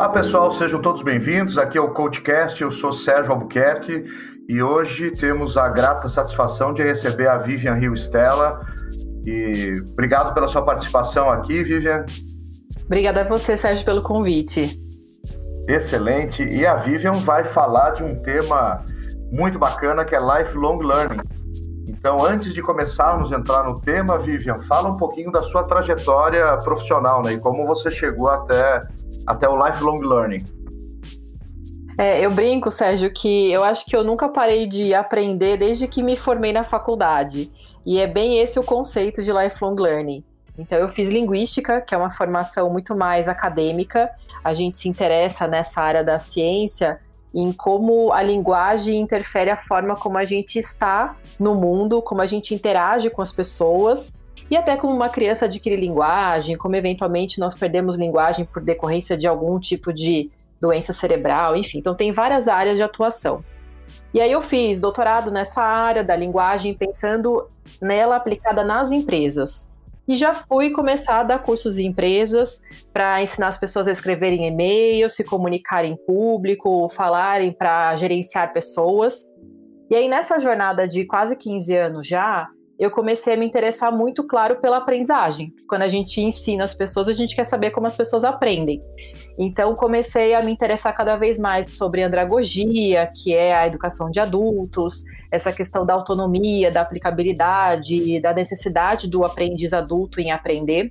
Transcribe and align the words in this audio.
Olá 0.00 0.08
pessoal, 0.08 0.50
sejam 0.50 0.80
todos 0.80 1.02
bem-vindos. 1.02 1.58
Aqui 1.58 1.76
é 1.76 1.80
o 1.80 1.92
CoachCast, 1.92 2.62
eu 2.62 2.70
sou 2.70 2.90
Sérgio 2.90 3.32
Albuquerque 3.32 4.02
e 4.48 4.62
hoje 4.62 5.10
temos 5.10 5.58
a 5.58 5.68
grata 5.68 6.08
satisfação 6.08 6.72
de 6.72 6.82
receber 6.82 7.28
a 7.28 7.36
Vivian 7.36 7.74
Rio 7.74 7.92
Stella. 7.92 8.60
E 9.26 9.76
obrigado 9.92 10.32
pela 10.32 10.48
sua 10.48 10.62
participação 10.62 11.30
aqui, 11.30 11.62
Vivian. 11.62 12.06
Obrigada 12.86 13.20
a 13.20 13.24
você, 13.24 13.58
Sérgio, 13.58 13.84
pelo 13.84 14.02
convite. 14.02 14.80
Excelente. 15.68 16.44
E 16.44 16.66
a 16.66 16.76
Vivian 16.76 17.20
vai 17.20 17.44
falar 17.44 17.90
de 17.90 18.02
um 18.02 18.22
tema 18.22 18.82
muito 19.30 19.58
bacana 19.58 20.02
que 20.02 20.16
é 20.16 20.18
lifelong 20.18 20.78
learning. 20.78 21.20
Então, 21.86 22.24
antes 22.24 22.54
de 22.54 22.62
começarmos 22.62 23.34
a 23.34 23.36
entrar 23.36 23.64
no 23.64 23.78
tema, 23.78 24.18
Vivian, 24.18 24.58
fala 24.60 24.88
um 24.88 24.96
pouquinho 24.96 25.30
da 25.30 25.42
sua 25.42 25.62
trajetória 25.64 26.56
profissional, 26.64 27.22
né? 27.22 27.34
E 27.34 27.38
como 27.38 27.66
você 27.66 27.90
chegou 27.90 28.28
até, 28.28 28.80
até 29.30 29.48
o 29.48 29.66
lifelong 29.66 30.00
learning. 30.00 30.44
É, 31.96 32.24
eu 32.24 32.30
brinco, 32.30 32.70
Sérgio, 32.70 33.12
que 33.12 33.52
eu 33.52 33.62
acho 33.62 33.84
que 33.84 33.94
eu 33.94 34.02
nunca 34.02 34.28
parei 34.28 34.66
de 34.66 34.94
aprender 34.94 35.56
desde 35.56 35.86
que 35.86 36.02
me 36.02 36.16
formei 36.16 36.52
na 36.52 36.64
faculdade. 36.64 37.50
E 37.84 37.98
é 37.98 38.06
bem 38.06 38.38
esse 38.38 38.58
o 38.58 38.64
conceito 38.64 39.22
de 39.22 39.32
lifelong 39.32 39.74
learning. 39.74 40.24
Então, 40.58 40.78
eu 40.78 40.88
fiz 40.88 41.08
linguística, 41.08 41.80
que 41.80 41.94
é 41.94 41.98
uma 41.98 42.10
formação 42.10 42.70
muito 42.70 42.96
mais 42.96 43.28
acadêmica. 43.28 44.10
A 44.42 44.54
gente 44.54 44.78
se 44.78 44.88
interessa 44.88 45.46
nessa 45.46 45.80
área 45.80 46.02
da 46.02 46.18
ciência 46.18 47.00
em 47.32 47.52
como 47.52 48.12
a 48.12 48.22
linguagem 48.22 48.98
interfere 48.98 49.50
a 49.50 49.56
forma 49.56 49.94
como 49.94 50.18
a 50.18 50.24
gente 50.24 50.58
está 50.58 51.16
no 51.38 51.54
mundo, 51.54 52.02
como 52.02 52.20
a 52.20 52.26
gente 52.26 52.54
interage 52.54 53.08
com 53.08 53.22
as 53.22 53.32
pessoas 53.32 54.12
e 54.50 54.56
até 54.56 54.76
como 54.76 54.92
uma 54.92 55.08
criança 55.08 55.44
adquire 55.44 55.76
linguagem, 55.76 56.56
como 56.56 56.74
eventualmente 56.74 57.38
nós 57.38 57.54
perdemos 57.54 57.94
linguagem 57.94 58.44
por 58.44 58.60
decorrência 58.62 59.16
de 59.16 59.26
algum 59.26 59.60
tipo 59.60 59.92
de 59.92 60.30
doença 60.60 60.92
cerebral, 60.92 61.56
enfim. 61.56 61.78
Então 61.78 61.94
tem 61.94 62.10
várias 62.10 62.48
áreas 62.48 62.76
de 62.76 62.82
atuação. 62.82 63.44
E 64.12 64.20
aí 64.20 64.32
eu 64.32 64.40
fiz 64.40 64.80
doutorado 64.80 65.30
nessa 65.30 65.62
área 65.62 66.02
da 66.02 66.16
linguagem, 66.16 66.74
pensando 66.74 67.48
nela 67.80 68.16
aplicada 68.16 68.64
nas 68.64 68.90
empresas. 68.90 69.68
E 70.08 70.16
já 70.16 70.34
fui 70.34 70.70
começar 70.70 71.20
a 71.20 71.22
dar 71.22 71.38
cursos 71.38 71.78
em 71.78 71.86
empresas 71.86 72.60
para 72.92 73.22
ensinar 73.22 73.46
as 73.46 73.58
pessoas 73.58 73.86
a 73.86 73.92
escreverem 73.92 74.48
e-mail, 74.48 75.08
se 75.08 75.22
comunicarem 75.22 75.92
em 75.92 75.96
público, 75.96 76.88
falarem 76.88 77.52
para 77.52 77.94
gerenciar 77.94 78.52
pessoas. 78.52 79.24
E 79.88 79.94
aí, 79.94 80.08
nessa 80.08 80.40
jornada 80.40 80.88
de 80.88 81.04
quase 81.04 81.36
15 81.36 81.76
anos 81.76 82.06
já, 82.08 82.48
eu 82.80 82.90
comecei 82.90 83.34
a 83.34 83.36
me 83.36 83.44
interessar 83.44 83.94
muito, 83.94 84.24
claro, 84.24 84.56
pela 84.56 84.78
aprendizagem. 84.78 85.52
Quando 85.68 85.82
a 85.82 85.88
gente 85.88 86.18
ensina 86.18 86.64
as 86.64 86.72
pessoas, 86.72 87.10
a 87.10 87.12
gente 87.12 87.36
quer 87.36 87.44
saber 87.44 87.72
como 87.72 87.86
as 87.86 87.94
pessoas 87.94 88.24
aprendem. 88.24 88.82
Então, 89.38 89.74
comecei 89.74 90.34
a 90.34 90.42
me 90.42 90.50
interessar 90.50 90.94
cada 90.94 91.14
vez 91.16 91.38
mais 91.38 91.74
sobre 91.74 92.02
andragogia, 92.02 93.06
que 93.14 93.34
é 93.34 93.54
a 93.54 93.66
educação 93.66 94.10
de 94.10 94.18
adultos, 94.18 95.04
essa 95.30 95.52
questão 95.52 95.84
da 95.84 95.92
autonomia, 95.92 96.70
da 96.70 96.80
aplicabilidade, 96.80 98.18
da 98.18 98.32
necessidade 98.32 99.10
do 99.10 99.26
aprendiz 99.26 99.74
adulto 99.74 100.18
em 100.18 100.30
aprender. 100.30 100.90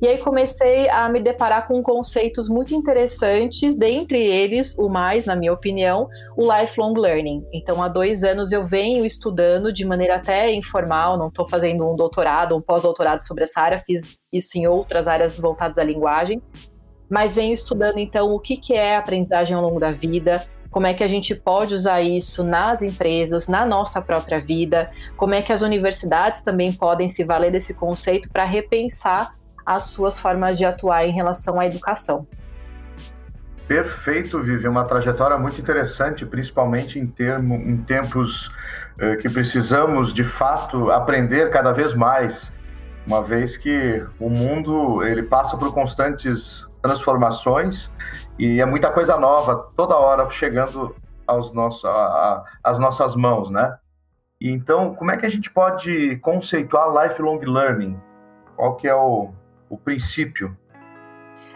E 0.00 0.06
aí 0.06 0.18
comecei 0.18 0.90
a 0.90 1.08
me 1.08 1.20
deparar 1.20 1.66
com 1.66 1.82
conceitos 1.82 2.50
muito 2.50 2.74
interessantes, 2.74 3.74
dentre 3.74 4.18
eles, 4.18 4.76
o 4.78 4.90
mais, 4.90 5.24
na 5.24 5.34
minha 5.34 5.52
opinião, 5.52 6.06
o 6.36 6.42
lifelong 6.42 6.92
learning. 6.92 7.42
Então, 7.50 7.82
há 7.82 7.88
dois 7.88 8.22
anos 8.22 8.52
eu 8.52 8.64
venho 8.64 9.06
estudando 9.06 9.72
de 9.72 9.86
maneira 9.86 10.16
até 10.16 10.52
informal, 10.52 11.16
não 11.16 11.28
estou 11.28 11.48
fazendo 11.48 11.90
um 11.90 11.96
doutorado, 11.96 12.54
um 12.54 12.60
pós-doutorado 12.60 13.26
sobre 13.26 13.44
essa 13.44 13.60
área, 13.60 13.78
fiz 13.78 14.02
isso 14.30 14.58
em 14.58 14.66
outras 14.66 15.08
áreas 15.08 15.38
voltadas 15.38 15.78
à 15.78 15.84
linguagem, 15.84 16.42
mas 17.08 17.34
venho 17.34 17.54
estudando 17.54 17.98
então 17.98 18.34
o 18.34 18.38
que, 18.38 18.56
que 18.56 18.74
é 18.74 18.96
aprendizagem 18.96 19.56
ao 19.56 19.62
longo 19.62 19.80
da 19.80 19.92
vida, 19.92 20.46
como 20.70 20.86
é 20.86 20.92
que 20.92 21.04
a 21.04 21.08
gente 21.08 21.34
pode 21.34 21.74
usar 21.74 22.02
isso 22.02 22.44
nas 22.44 22.82
empresas, 22.82 23.48
na 23.48 23.64
nossa 23.64 24.02
própria 24.02 24.38
vida, 24.38 24.90
como 25.16 25.32
é 25.32 25.40
que 25.40 25.52
as 25.54 25.62
universidades 25.62 26.42
também 26.42 26.70
podem 26.70 27.08
se 27.08 27.24
valer 27.24 27.50
desse 27.50 27.72
conceito 27.72 28.28
para 28.30 28.44
repensar 28.44 29.34
as 29.66 29.84
suas 29.84 30.18
formas 30.18 30.56
de 30.56 30.64
atuar 30.64 31.04
em 31.04 31.12
relação 31.12 31.58
à 31.58 31.66
educação. 31.66 32.26
Perfeito, 33.66 34.40
Vivi. 34.40 34.68
Uma 34.68 34.84
trajetória 34.84 35.36
muito 35.36 35.60
interessante, 35.60 36.24
principalmente 36.24 37.00
em, 37.00 37.06
termo, 37.06 37.56
em 37.56 37.76
tempos 37.78 38.52
eh, 38.96 39.16
que 39.16 39.28
precisamos, 39.28 40.14
de 40.14 40.22
fato, 40.22 40.92
aprender 40.92 41.50
cada 41.50 41.72
vez 41.72 41.92
mais, 41.92 42.54
uma 43.04 43.20
vez 43.20 43.56
que 43.56 44.06
o 44.20 44.30
mundo 44.30 45.02
ele 45.04 45.24
passa 45.24 45.56
por 45.56 45.74
constantes 45.74 46.68
transformações 46.80 47.90
e 48.38 48.60
é 48.60 48.66
muita 48.66 48.90
coisa 48.90 49.16
nova 49.16 49.68
toda 49.74 49.96
hora 49.96 50.28
chegando 50.30 50.94
aos 51.26 51.52
a, 51.84 51.88
a, 51.88 52.44
às 52.62 52.78
nossas 52.78 53.16
mãos, 53.16 53.50
né? 53.50 53.76
Então, 54.40 54.94
como 54.94 55.10
é 55.10 55.16
que 55.16 55.26
a 55.26 55.30
gente 55.30 55.50
pode 55.50 56.16
conceituar 56.18 56.88
lifelong 57.02 57.40
learning? 57.40 58.00
Qual 58.54 58.76
que 58.76 58.86
é 58.86 58.94
o, 58.94 59.32
o 59.68 59.76
princípio? 59.76 60.56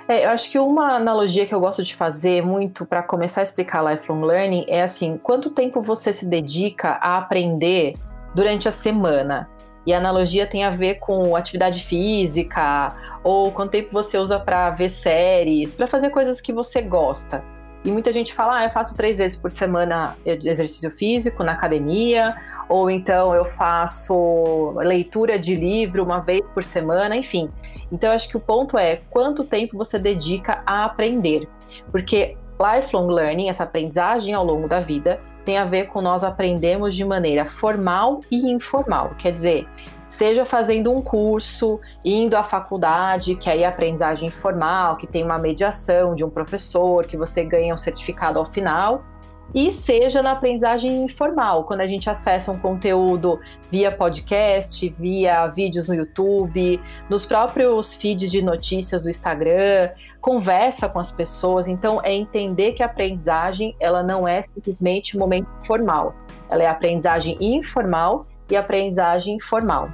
É, 0.09 0.25
eu 0.25 0.31
acho 0.31 0.50
que 0.50 0.59
uma 0.59 0.97
analogia 0.97 1.47
que 1.47 1.54
eu 1.54 1.60
gosto 1.60 1.84
de 1.84 1.94
fazer 1.94 2.44
muito 2.44 2.84
para 2.84 3.03
começar 3.03 3.43
a 3.43 3.44
explicar 3.44 3.81
lifelong 3.81 4.22
learning 4.22 4.65
é 4.69 4.82
assim: 4.82 5.16
quanto 5.16 5.50
tempo 5.50 5.81
você 5.81 6.12
se 6.12 6.26
dedica 6.26 6.98
a 7.00 7.16
aprender 7.16 7.94
durante 8.34 8.69
a 8.69 8.72
semana? 8.72 9.48
E 9.87 9.94
a 9.94 9.98
analogia 9.98 10.47
tem 10.47 10.65
a 10.65 10.71
ver 10.71 10.97
com 10.97 11.34
atividade 11.34 11.84
física, 11.84 12.94
ou 13.22 13.50
quanto 13.50 13.71
tempo 13.71 13.91
você 13.91 14.19
usa 14.19 14.38
para 14.38 14.71
ver 14.71 14.88
séries, 14.88 15.75
para 15.75 15.87
fazer 15.87 16.10
coisas 16.10 16.41
que 16.41 16.53
você 16.53 16.82
gosta. 16.82 17.42
E 17.82 17.91
muita 17.91 18.12
gente 18.12 18.34
fala, 18.34 18.58
ah, 18.58 18.64
eu 18.64 18.70
faço 18.70 18.94
três 18.94 19.16
vezes 19.16 19.36
por 19.38 19.50
semana 19.50 20.14
exercício 20.24 20.91
físico 20.91 21.42
na 21.42 21.52
academia, 21.52 22.34
ou 22.68 22.91
então 22.91 23.34
eu 23.34 23.44
faço 23.44 24.74
leitura 24.76 25.38
de 25.38 25.54
livro 25.54 26.04
uma 26.04 26.20
vez 26.20 26.46
por 26.50 26.62
semana, 26.62 27.16
enfim. 27.16 27.48
Então 27.91 28.10
eu 28.10 28.16
acho 28.16 28.28
que 28.28 28.36
o 28.36 28.41
ponto 28.41 28.76
é 28.76 28.96
quanto 29.08 29.44
tempo 29.44 29.78
você 29.78 29.98
dedica 29.98 30.62
a 30.66 30.84
aprender. 30.84 31.48
Porque 31.91 32.36
lifelong 32.60 33.08
learning, 33.08 33.48
essa 33.48 33.64
aprendizagem 33.64 34.34
ao 34.34 34.44
longo 34.44 34.68
da 34.68 34.80
vida, 34.80 35.18
tem 35.44 35.56
a 35.56 35.64
ver 35.64 35.86
com 35.86 36.02
nós 36.02 36.22
aprendemos 36.22 36.94
de 36.94 37.04
maneira 37.04 37.47
formal 37.47 38.20
e 38.30 38.50
informal. 38.50 39.14
Quer 39.16 39.32
dizer, 39.32 39.66
seja 40.10 40.44
fazendo 40.44 40.93
um 40.93 41.00
curso, 41.00 41.81
indo 42.04 42.37
à 42.37 42.43
faculdade, 42.43 43.37
que 43.37 43.48
aí 43.48 43.62
é 43.62 43.66
aprendizagem 43.66 44.28
formal, 44.28 44.97
que 44.97 45.06
tem 45.06 45.22
uma 45.22 45.38
mediação 45.38 46.16
de 46.16 46.25
um 46.25 46.28
professor, 46.28 47.06
que 47.06 47.16
você 47.16 47.44
ganha 47.44 47.72
um 47.72 47.76
certificado 47.76 48.37
ao 48.37 48.44
final, 48.44 49.04
e 49.54 49.72
seja 49.72 50.21
na 50.21 50.32
aprendizagem 50.32 51.04
informal, 51.04 51.65
quando 51.65 51.81
a 51.81 51.87
gente 51.87 52.10
acessa 52.10 52.50
um 52.50 52.59
conteúdo 52.59 53.41
via 53.69 53.91
podcast, 53.91 54.88
via 54.91 55.47
vídeos 55.47 55.88
no 55.88 55.94
YouTube, 55.94 56.81
nos 57.09 57.25
próprios 57.25 57.94
feeds 57.94 58.31
de 58.31 58.42
notícias 58.42 59.04
do 59.04 59.09
Instagram, 59.09 59.91
conversa 60.21 60.88
com 60.88 60.98
as 60.98 61.10
pessoas. 61.10 61.69
Então, 61.69 62.00
é 62.03 62.12
entender 62.12 62.72
que 62.72 62.82
a 62.82 62.87
aprendizagem 62.87 63.77
ela 63.78 64.03
não 64.03 64.27
é 64.27 64.42
simplesmente 64.42 65.16
um 65.16 65.21
momento 65.21 65.48
formal, 65.65 66.15
ela 66.48 66.65
é 66.65 66.66
aprendizagem 66.66 67.37
informal 67.41 68.27
e 68.50 68.56
aprendizagem 68.56 69.38
formal. 69.38 69.90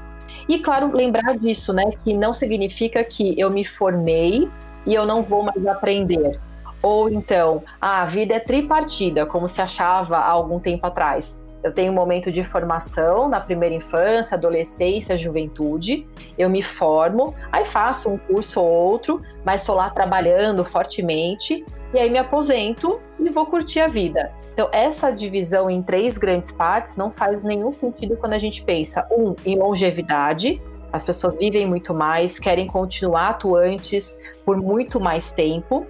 E 0.48 0.58
claro, 0.58 0.94
lembrar 0.94 1.36
disso, 1.36 1.72
né, 1.72 1.84
que 2.04 2.14
não 2.14 2.32
significa 2.32 3.02
que 3.02 3.38
eu 3.38 3.50
me 3.50 3.64
formei 3.64 4.48
e 4.84 4.94
eu 4.94 5.04
não 5.04 5.22
vou 5.22 5.42
mais 5.42 5.66
aprender. 5.66 6.38
Ou 6.82 7.08
então, 7.08 7.64
ah, 7.80 8.02
a 8.02 8.06
vida 8.06 8.34
é 8.34 8.38
tripartida, 8.38 9.26
como 9.26 9.48
se 9.48 9.60
achava 9.60 10.18
há 10.18 10.30
algum 10.30 10.60
tempo 10.60 10.86
atrás. 10.86 11.36
Eu 11.62 11.72
tenho 11.72 11.90
um 11.90 11.94
momento 11.96 12.30
de 12.30 12.44
formação 12.44 13.28
na 13.28 13.40
primeira 13.40 13.74
infância, 13.74 14.36
adolescência, 14.36 15.16
juventude. 15.16 16.06
Eu 16.38 16.48
me 16.48 16.62
formo, 16.62 17.34
aí 17.50 17.64
faço 17.64 18.08
um 18.08 18.16
curso 18.16 18.60
ou 18.60 18.68
outro, 18.68 19.20
mas 19.44 19.62
estou 19.62 19.74
lá 19.74 19.90
trabalhando 19.90 20.64
fortemente. 20.64 21.64
E 21.92 21.98
aí 21.98 22.08
me 22.08 22.18
aposento 22.18 23.00
e 23.18 23.28
vou 23.30 23.46
curtir 23.46 23.80
a 23.80 23.88
vida. 23.88 24.32
Então, 24.56 24.70
essa 24.72 25.10
divisão 25.10 25.68
em 25.68 25.82
três 25.82 26.16
grandes 26.16 26.50
partes 26.50 26.96
não 26.96 27.10
faz 27.10 27.42
nenhum 27.44 27.74
sentido 27.74 28.16
quando 28.16 28.32
a 28.32 28.38
gente 28.38 28.64
pensa, 28.64 29.06
um, 29.10 29.34
em 29.44 29.54
longevidade, 29.54 30.62
as 30.90 31.04
pessoas 31.04 31.36
vivem 31.36 31.66
muito 31.66 31.92
mais, 31.92 32.38
querem 32.38 32.66
continuar 32.66 33.28
atuantes 33.28 34.18
por 34.46 34.56
muito 34.56 34.98
mais 34.98 35.30
tempo. 35.30 35.86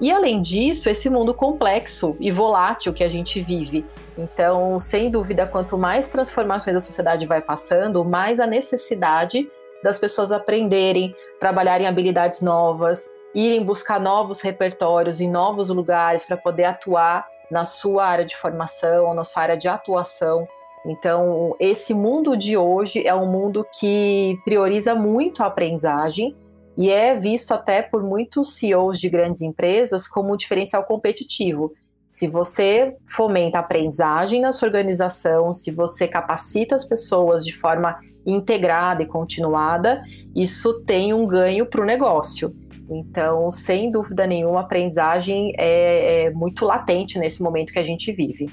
E 0.00 0.12
além 0.12 0.40
disso, 0.40 0.88
esse 0.88 1.10
mundo 1.10 1.34
complexo 1.34 2.16
e 2.20 2.30
volátil 2.30 2.92
que 2.92 3.02
a 3.02 3.08
gente 3.08 3.40
vive. 3.40 3.84
Então, 4.16 4.78
sem 4.78 5.10
dúvida, 5.10 5.44
quanto 5.44 5.76
mais 5.76 6.06
transformações 6.06 6.76
a 6.76 6.80
sociedade 6.80 7.26
vai 7.26 7.42
passando, 7.42 8.04
mais 8.04 8.38
a 8.38 8.46
necessidade 8.46 9.50
das 9.82 9.98
pessoas 9.98 10.30
aprenderem, 10.30 11.12
trabalharem 11.40 11.88
habilidades 11.88 12.40
novas, 12.42 13.10
irem 13.34 13.64
buscar 13.64 13.98
novos 13.98 14.40
repertórios 14.40 15.20
em 15.20 15.28
novos 15.28 15.68
lugares 15.68 16.24
para 16.24 16.36
poder 16.36 16.66
atuar 16.66 17.33
na 17.50 17.64
sua 17.64 18.06
área 18.06 18.24
de 18.24 18.36
formação, 18.36 19.14
na 19.14 19.24
sua 19.24 19.42
área 19.42 19.56
de 19.56 19.68
atuação. 19.68 20.46
Então, 20.86 21.56
esse 21.58 21.94
mundo 21.94 22.36
de 22.36 22.56
hoje 22.56 23.06
é 23.06 23.14
um 23.14 23.30
mundo 23.30 23.66
que 23.78 24.38
prioriza 24.44 24.94
muito 24.94 25.42
a 25.42 25.46
aprendizagem 25.46 26.36
e 26.76 26.90
é 26.90 27.14
visto 27.14 27.52
até 27.52 27.82
por 27.82 28.02
muitos 28.02 28.56
CEOs 28.56 29.00
de 29.00 29.08
grandes 29.08 29.40
empresas 29.40 30.08
como 30.08 30.34
um 30.34 30.36
diferencial 30.36 30.84
competitivo. 30.84 31.72
Se 32.06 32.28
você 32.28 32.96
fomenta 33.08 33.58
a 33.58 33.60
aprendizagem 33.60 34.40
na 34.40 34.52
sua 34.52 34.68
organização, 34.68 35.52
se 35.52 35.70
você 35.70 36.06
capacita 36.06 36.74
as 36.74 36.84
pessoas 36.84 37.44
de 37.44 37.52
forma 37.52 37.98
integrada 38.26 39.02
e 39.02 39.06
continuada, 39.06 40.02
isso 40.34 40.80
tem 40.82 41.12
um 41.12 41.26
ganho 41.26 41.66
para 41.66 41.82
o 41.82 41.84
negócio. 41.84 42.54
Então, 42.88 43.50
sem 43.50 43.90
dúvida 43.90 44.26
nenhuma, 44.26 44.60
a 44.60 44.62
aprendizagem 44.62 45.52
é, 45.56 46.24
é 46.24 46.30
muito 46.30 46.64
latente 46.64 47.18
nesse 47.18 47.42
momento 47.42 47.72
que 47.72 47.78
a 47.78 47.84
gente 47.84 48.12
vive. 48.12 48.48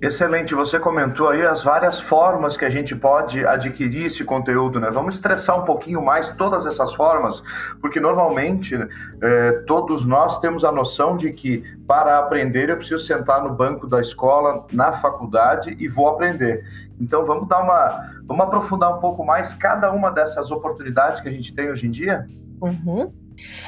Excelente, 0.00 0.54
você 0.54 0.78
comentou 0.78 1.30
aí 1.30 1.40
as 1.40 1.64
várias 1.64 1.98
formas 1.98 2.54
que 2.54 2.66
a 2.66 2.70
gente 2.70 2.94
pode 2.94 3.46
adquirir 3.46 4.06
esse 4.06 4.24
conteúdo, 4.24 4.78
né? 4.78 4.90
Vamos 4.90 5.14
estressar 5.14 5.58
um 5.58 5.64
pouquinho 5.64 6.04
mais 6.04 6.30
todas 6.30 6.66
essas 6.66 6.92
formas, 6.92 7.42
porque 7.80 7.98
normalmente 7.98 8.76
é, 9.22 9.52
todos 9.66 10.04
nós 10.04 10.38
temos 10.38 10.66
a 10.66 10.72
noção 10.72 11.16
de 11.16 11.32
que 11.32 11.62
para 11.86 12.18
aprender 12.18 12.68
eu 12.68 12.76
preciso 12.76 13.02
sentar 13.04 13.42
no 13.42 13.54
banco 13.54 13.86
da 13.86 13.98
escola, 13.98 14.66
na 14.70 14.92
faculdade 14.92 15.74
e 15.80 15.88
vou 15.88 16.08
aprender. 16.08 16.62
Então 17.00 17.24
vamos 17.24 17.48
dar 17.48 17.62
uma, 17.62 18.10
vamos 18.26 18.44
aprofundar 18.44 18.94
um 18.94 19.00
pouco 19.00 19.24
mais 19.24 19.54
cada 19.54 19.90
uma 19.90 20.10
dessas 20.10 20.50
oportunidades 20.50 21.20
que 21.20 21.28
a 21.28 21.32
gente 21.32 21.54
tem 21.54 21.70
hoje 21.70 21.86
em 21.86 21.90
dia. 21.90 22.26
Uhum. 22.60 23.12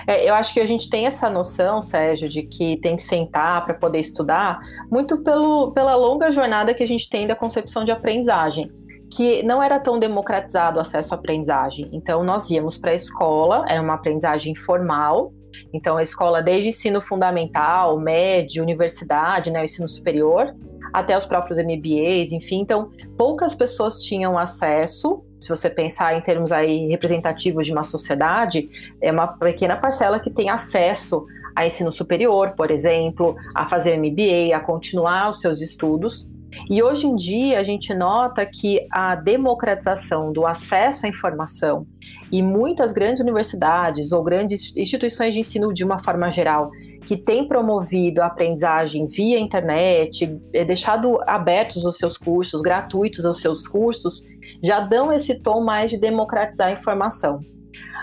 É, 0.06 0.29
eu 0.29 0.35
acho 0.35 0.55
que 0.55 0.61
a 0.61 0.67
gente 0.67 0.88
tem 0.88 1.06
essa 1.06 1.29
noção, 1.29 1.82
Sérgio, 1.82 2.29
de 2.29 2.43
que 2.43 2.79
tem 2.79 2.96
que 2.96 3.02
sentar 3.02 3.64
para 3.64 3.75
poder 3.75 3.99
estudar, 3.99 4.58
muito 4.90 5.23
pelo, 5.23 5.73
pela 5.73 5.94
longa 5.94 6.31
jornada 6.31 6.73
que 6.73 6.82
a 6.82 6.88
gente 6.88 7.08
tem 7.08 7.26
da 7.26 7.37
concepção 7.37 7.85
de 7.85 7.90
aprendizagem 7.90 8.70
que 9.11 9.43
não 9.43 9.62
era 9.62 9.81
tão 9.81 9.99
democratizado 9.99 10.79
o 10.79 10.81
acesso 10.81 11.14
à 11.14 11.17
aprendizagem. 11.17 11.88
Então, 11.93 12.23
nós 12.23 12.50
íamos 12.50 12.76
para 12.76 12.90
a 12.90 12.94
escola, 12.94 13.64
era 13.69 13.81
uma 13.81 13.94
aprendizagem 13.94 14.55
formal. 14.55 15.32
Então, 15.73 15.96
a 15.96 16.02
escola, 16.02 16.43
desde 16.43 16.69
ensino 16.69 17.00
fundamental, 17.00 17.99
médio, 17.99 18.62
universidade, 18.62 19.50
né, 19.50 19.64
ensino 19.64 19.88
superior, 19.88 20.55
até 20.93 21.17
os 21.17 21.25
próprios 21.25 21.58
MBAs, 21.58 22.32
enfim. 22.32 22.61
Então, 22.61 22.90
poucas 23.17 23.55
pessoas 23.55 24.02
tinham 24.02 24.38
acesso. 24.38 25.25
Se 25.40 25.49
você 25.49 25.70
pensar 25.70 26.17
em 26.17 26.20
termos 26.20 26.52
aí 26.52 26.88
representativos 26.88 27.67
de 27.67 27.73
uma 27.73 27.85
sociedade, 27.85 28.69
é 29.00 29.11
uma 29.12 29.26
pequena 29.26 29.76
parcela 29.76 30.19
que 30.19 30.31
tem 30.31 30.50
acesso 30.50 31.26
a 31.55 31.67
ensino 31.67 31.90
superior, 31.90 32.52
por 32.56 32.70
exemplo, 32.70 33.37
a 33.55 33.69
fazer 33.69 33.96
MBA, 33.96 34.55
a 34.55 34.61
continuar 34.61 35.31
os 35.31 35.40
seus 35.40 35.61
estudos. 35.61 36.29
E 36.70 36.82
hoje 36.82 37.06
em 37.06 37.14
dia 37.14 37.61
a 37.61 37.64
gente 37.64 37.94
nota 37.94 38.44
que 38.46 38.87
a 38.90 39.14
democratização 39.14 40.32
do 40.32 40.46
acesso 40.46 41.05
à 41.05 41.08
informação 41.08 41.87
e 42.32 42.43
muitas 42.43 42.93
grandes 42.93 43.20
universidades 43.20 44.12
ou 44.12 44.23
grandes 44.23 44.75
instituições 44.76 45.35
de 45.35 45.40
ensino 45.40 45.73
de 45.73 45.85
uma 45.85 45.99
forma 45.99 46.31
geral 46.31 46.70
que 47.05 47.17
têm 47.17 47.46
promovido 47.46 48.20
a 48.20 48.26
aprendizagem 48.26 49.06
via 49.06 49.38
internet, 49.38 50.38
é 50.52 50.64
deixado 50.64 51.19
abertos 51.26 51.85
os 51.85 51.96
seus 51.96 52.19
cursos, 52.19 52.61
gratuitos 52.61 53.25
os 53.25 53.40
seus 53.40 53.67
cursos, 53.67 54.26
já 54.63 54.81
dão 54.81 55.13
esse 55.13 55.41
tom 55.41 55.63
mais 55.63 55.91
de 55.91 55.99
democratizar 55.99 56.69
a 56.69 56.73
informação. 56.73 57.41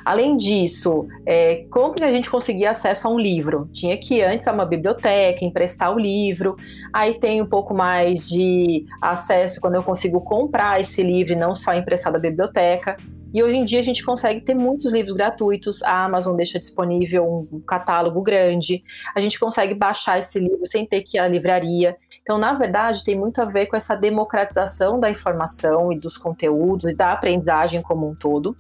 Além 0.06 0.38
disso, 0.38 1.08
é, 1.26 1.66
como 1.72 1.92
que 1.92 2.04
a 2.04 2.12
gente 2.12 2.30
conseguia 2.30 2.70
acesso 2.70 3.08
a 3.08 3.12
um 3.12 3.18
livro? 3.18 3.68
Tinha 3.74 3.98
que 3.98 4.16
ir 4.16 4.24
antes 4.24 4.48
a 4.48 4.52
uma 4.52 4.66
biblioteca, 4.66 5.44
emprestar 5.44 5.92
o 5.92 5.98
livro. 5.98 6.56
Aí 6.94 7.16
tem 7.16 7.42
um 7.42 7.46
pouco 7.48 7.74
mais 7.74 8.30
de 8.30 8.86
acesso 9.02 9.60
quando 9.60 9.74
eu 9.74 9.84
consigo 9.84 10.22
comprar 10.22 10.80
esse 10.80 11.02
livro 11.02 11.34
e 11.34 11.36
não 11.36 11.56
só 11.56 11.74
emprestar 11.74 12.14
da 12.14 12.20
biblioteca. 12.20 12.96
E 13.34 13.44
hoje 13.44 13.58
em 13.58 13.66
dia 13.66 13.80
a 13.80 13.84
gente 13.84 14.02
consegue 14.06 14.40
ter 14.40 14.54
muitos 14.54 14.90
livros 14.90 15.14
gratuitos, 15.14 15.84
a 15.84 16.06
Amazon 16.06 16.38
deixa 16.38 16.58
disponível 16.58 17.26
um 17.52 17.60
catálogo 17.60 18.22
grande, 18.22 18.82
a 19.14 19.20
gente 19.20 19.38
consegue 19.38 19.74
baixar 19.74 20.20
esse 20.20 20.40
livro 20.40 20.66
sem 20.66 20.86
ter 20.86 21.02
que 21.02 21.18
ir 21.18 21.20
à 21.20 21.28
livraria. 21.28 21.98
Então, 22.26 22.40
na 22.40 22.56
verdade, 22.56 23.04
tem 23.04 23.16
muito 23.16 23.40
a 23.40 23.46
ver 23.46 23.68
com 23.68 23.78
essa 23.78 23.96
democratização 23.96 25.00
da 25.00 25.12
informação 25.12 25.94
e 25.94 26.00
dos 26.00 26.18
conteúdos 26.18 26.92
e 26.92 26.96
da 26.96 27.12
aprendizagem 27.12 27.84
como 27.84 28.10
um 28.10 28.16
todo. 28.16 28.58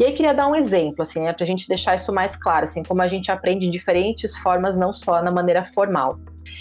E 0.00 0.04
aí 0.04 0.12
queria 0.12 0.34
dar 0.34 0.48
um 0.48 0.54
exemplo, 0.54 1.02
assim, 1.02 1.20
né, 1.20 1.32
para 1.32 1.44
a 1.44 1.46
gente 1.46 1.68
deixar 1.68 1.94
isso 1.94 2.12
mais 2.12 2.34
claro, 2.34 2.64
assim, 2.64 2.82
como 2.82 3.00
a 3.00 3.06
gente 3.06 3.30
aprende 3.30 3.66
de 3.66 3.70
diferentes 3.70 4.36
formas, 4.36 4.76
não 4.76 4.92
só 4.92 5.22
na 5.22 5.30
maneira 5.30 5.62
formal. 5.62 6.18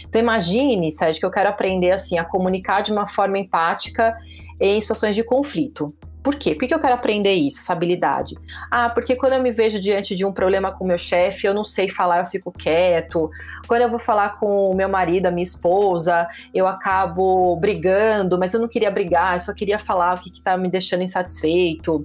Então 0.07 0.22
imagine, 0.22 0.92
Sérgio, 0.92 1.19
que 1.19 1.25
eu 1.25 1.31
quero 1.31 1.50
aprender 1.50 1.89
assim 1.89 2.19
a 2.19 2.24
comunicar 2.24 2.81
de 2.81 2.92
uma 2.92 3.07
forma 3.07 3.40
empática 3.40 4.16
em 4.60 4.80
situações 4.80 5.16
de 5.16 5.24
conflito. 5.24 5.92
Por 6.27 6.35
quê? 6.35 6.53
Por 6.53 6.68
que 6.68 6.74
eu 6.74 6.79
quero 6.79 6.94
aprender 6.94 7.35
isso, 7.35 7.59
essa 7.59 7.71
habilidade? 7.71 8.35
Ah, 8.69 8.89
porque 8.89 9.15
quando 9.15 9.31
eu 9.31 9.41
me 9.41 9.50
vejo 9.50 9.79
diante 9.79 10.13
de 10.13 10.25
um 10.25 10.33
problema 10.33 10.74
com 10.74 10.83
meu 10.83 10.97
chefe, 10.97 11.47
eu 11.47 11.53
não 11.53 11.63
sei 11.63 11.88
falar, 11.88 12.19
eu 12.19 12.25
fico 12.25 12.51
quieto. 12.51 13.31
Quando 13.65 13.83
eu 13.83 13.89
vou 13.89 13.97
falar 13.97 14.38
com 14.38 14.69
o 14.69 14.75
meu 14.75 14.89
marido, 14.89 15.27
a 15.27 15.31
minha 15.31 15.45
esposa, 15.45 16.27
eu 16.53 16.68
acabo 16.68 17.56
brigando, 17.56 18.38
mas 18.38 18.53
eu 18.53 18.59
não 18.59 18.68
queria 18.68 18.91
brigar, 18.91 19.35
eu 19.35 19.39
só 19.39 19.53
queria 19.53 19.79
falar 19.79 20.15
o 20.15 20.19
que 20.19 20.27
está 20.27 20.57
me 20.57 20.68
deixando 20.68 21.01
insatisfeito. 21.01 22.03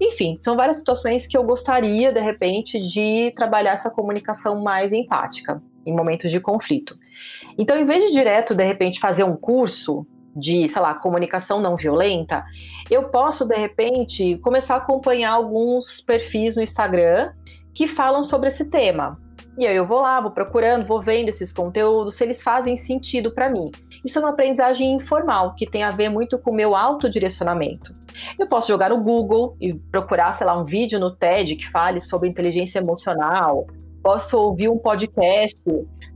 Enfim, 0.00 0.36
são 0.36 0.54
várias 0.54 0.76
situações 0.76 1.26
que 1.26 1.36
eu 1.36 1.42
gostaria, 1.42 2.12
de 2.12 2.20
repente, 2.20 2.78
de 2.78 3.32
trabalhar 3.34 3.72
essa 3.72 3.90
comunicação 3.90 4.62
mais 4.62 4.92
empática 4.92 5.60
em 5.84 5.92
momentos 5.92 6.30
de 6.30 6.38
conflito. 6.38 6.96
Então, 7.58 7.76
em 7.76 7.84
vez 7.84 8.04
de 8.04 8.12
direto, 8.12 8.54
de 8.54 8.64
repente, 8.64 9.00
fazer 9.00 9.24
um 9.24 9.34
curso, 9.34 10.06
de, 10.34 10.68
sei 10.68 10.82
lá, 10.82 10.94
comunicação 10.94 11.60
não 11.60 11.76
violenta, 11.76 12.44
eu 12.90 13.08
posso, 13.08 13.44
de 13.44 13.56
repente, 13.56 14.38
começar 14.38 14.74
a 14.74 14.78
acompanhar 14.78 15.32
alguns 15.32 16.00
perfis 16.00 16.56
no 16.56 16.62
Instagram 16.62 17.32
que 17.72 17.86
falam 17.86 18.22
sobre 18.22 18.48
esse 18.48 18.66
tema. 18.66 19.18
E 19.56 19.66
aí 19.66 19.76
eu 19.76 19.86
vou 19.86 20.00
lá, 20.00 20.20
vou 20.20 20.32
procurando, 20.32 20.84
vou 20.84 21.00
vendo 21.00 21.28
esses 21.28 21.52
conteúdos, 21.52 22.16
se 22.16 22.24
eles 22.24 22.42
fazem 22.42 22.76
sentido 22.76 23.32
para 23.32 23.48
mim. 23.48 23.70
Isso 24.04 24.18
é 24.18 24.22
uma 24.22 24.30
aprendizagem 24.30 24.92
informal, 24.94 25.54
que 25.54 25.64
tem 25.64 25.84
a 25.84 25.92
ver 25.92 26.08
muito 26.08 26.38
com 26.38 26.50
o 26.50 26.54
meu 26.54 26.74
autodirecionamento. 26.74 27.94
Eu 28.36 28.48
posso 28.48 28.66
jogar 28.66 28.90
no 28.90 29.00
Google 29.00 29.56
e 29.60 29.72
procurar, 29.74 30.32
sei 30.32 30.46
lá, 30.46 30.58
um 30.58 30.64
vídeo 30.64 30.98
no 30.98 31.10
TED 31.10 31.54
que 31.54 31.68
fale 31.68 32.00
sobre 32.00 32.28
inteligência 32.28 32.80
emocional, 32.80 33.66
posso 34.04 34.38
ouvir 34.38 34.68
um 34.68 34.76
podcast 34.76 35.64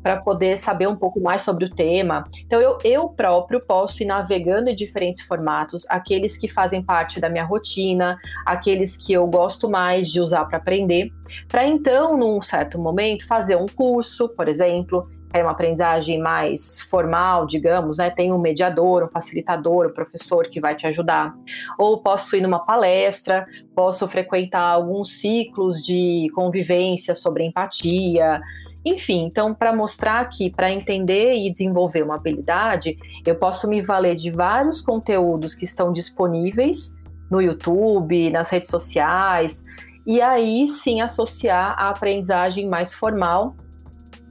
para 0.03 0.19
poder 0.19 0.59
saber 0.59 0.87
um 0.87 0.95
pouco 0.95 1.19
mais 1.19 1.41
sobre 1.41 1.65
o 1.65 1.71
tema. 1.71 2.23
Então, 2.45 2.61
eu, 2.61 2.79
eu 2.85 3.09
próprio 3.09 3.65
posso 3.67 4.03
ir 4.03 4.07
navegando 4.07 4.69
em 4.69 4.75
diferentes 4.75 5.23
formatos, 5.23 5.87
aqueles 5.89 6.37
que 6.37 6.47
fazem 6.47 6.83
parte 6.83 7.19
da 7.19 7.31
minha 7.31 7.45
rotina, 7.45 8.19
aqueles 8.45 8.95
que 8.95 9.15
eu 9.15 9.27
gosto 9.27 9.71
mais 9.71 10.09
de 10.13 10.21
usar 10.21 10.45
para 10.45 10.59
aprender, 10.59 11.11
para 11.49 11.67
então, 11.67 12.15
num 12.15 12.43
certo 12.43 12.79
momento, 12.79 13.27
fazer 13.27 13.57
um 13.57 13.67
curso, 13.67 14.29
por 14.29 14.49
exemplo, 14.49 15.09
é 15.33 15.43
uma 15.43 15.53
aprendizagem 15.53 16.19
mais 16.19 16.81
formal, 16.81 17.47
digamos, 17.47 17.99
né? 17.99 18.11
Tem 18.11 18.33
um 18.33 18.39
mediador, 18.39 19.05
um 19.05 19.09
facilitador, 19.09 19.89
um 19.89 19.93
professor 19.93 20.47
que 20.49 20.61
vai 20.61 20.75
te 20.75 20.87
ajudar. 20.87 21.35
Ou 21.79 22.03
posso 22.03 22.35
ir 22.35 22.41
numa 22.41 22.65
palestra, 22.65 23.47
posso 23.75 24.09
frequentar 24.09 24.63
alguns 24.63 25.21
ciclos 25.21 25.83
de 25.83 26.31
convivência 26.35 27.15
sobre 27.15 27.45
empatia. 27.45 28.41
Enfim, 28.85 29.25
então, 29.25 29.53
para 29.53 29.75
mostrar 29.75 30.27
que 30.29 30.51
para 30.51 30.71
entender 30.71 31.35
e 31.35 31.53
desenvolver 31.53 32.03
uma 32.03 32.15
habilidade, 32.15 32.97
eu 33.27 33.35
posso 33.35 33.69
me 33.69 33.83
valer 33.83 34.17
de 34.17 34.31
vários 34.31 34.81
conteúdos 34.81 35.55
que 35.55 35.65
estão 35.65 35.93
disponíveis 35.93 36.97
no 37.31 37.43
YouTube, 37.43 38.31
nas 38.31 38.49
redes 38.49 38.71
sociais, 38.71 39.63
e 40.07 40.23
aí 40.23 40.67
sim 40.67 41.03
associar 41.03 41.75
a 41.79 41.91
aprendizagem 41.91 42.67
mais 42.67 42.95
formal 42.95 43.55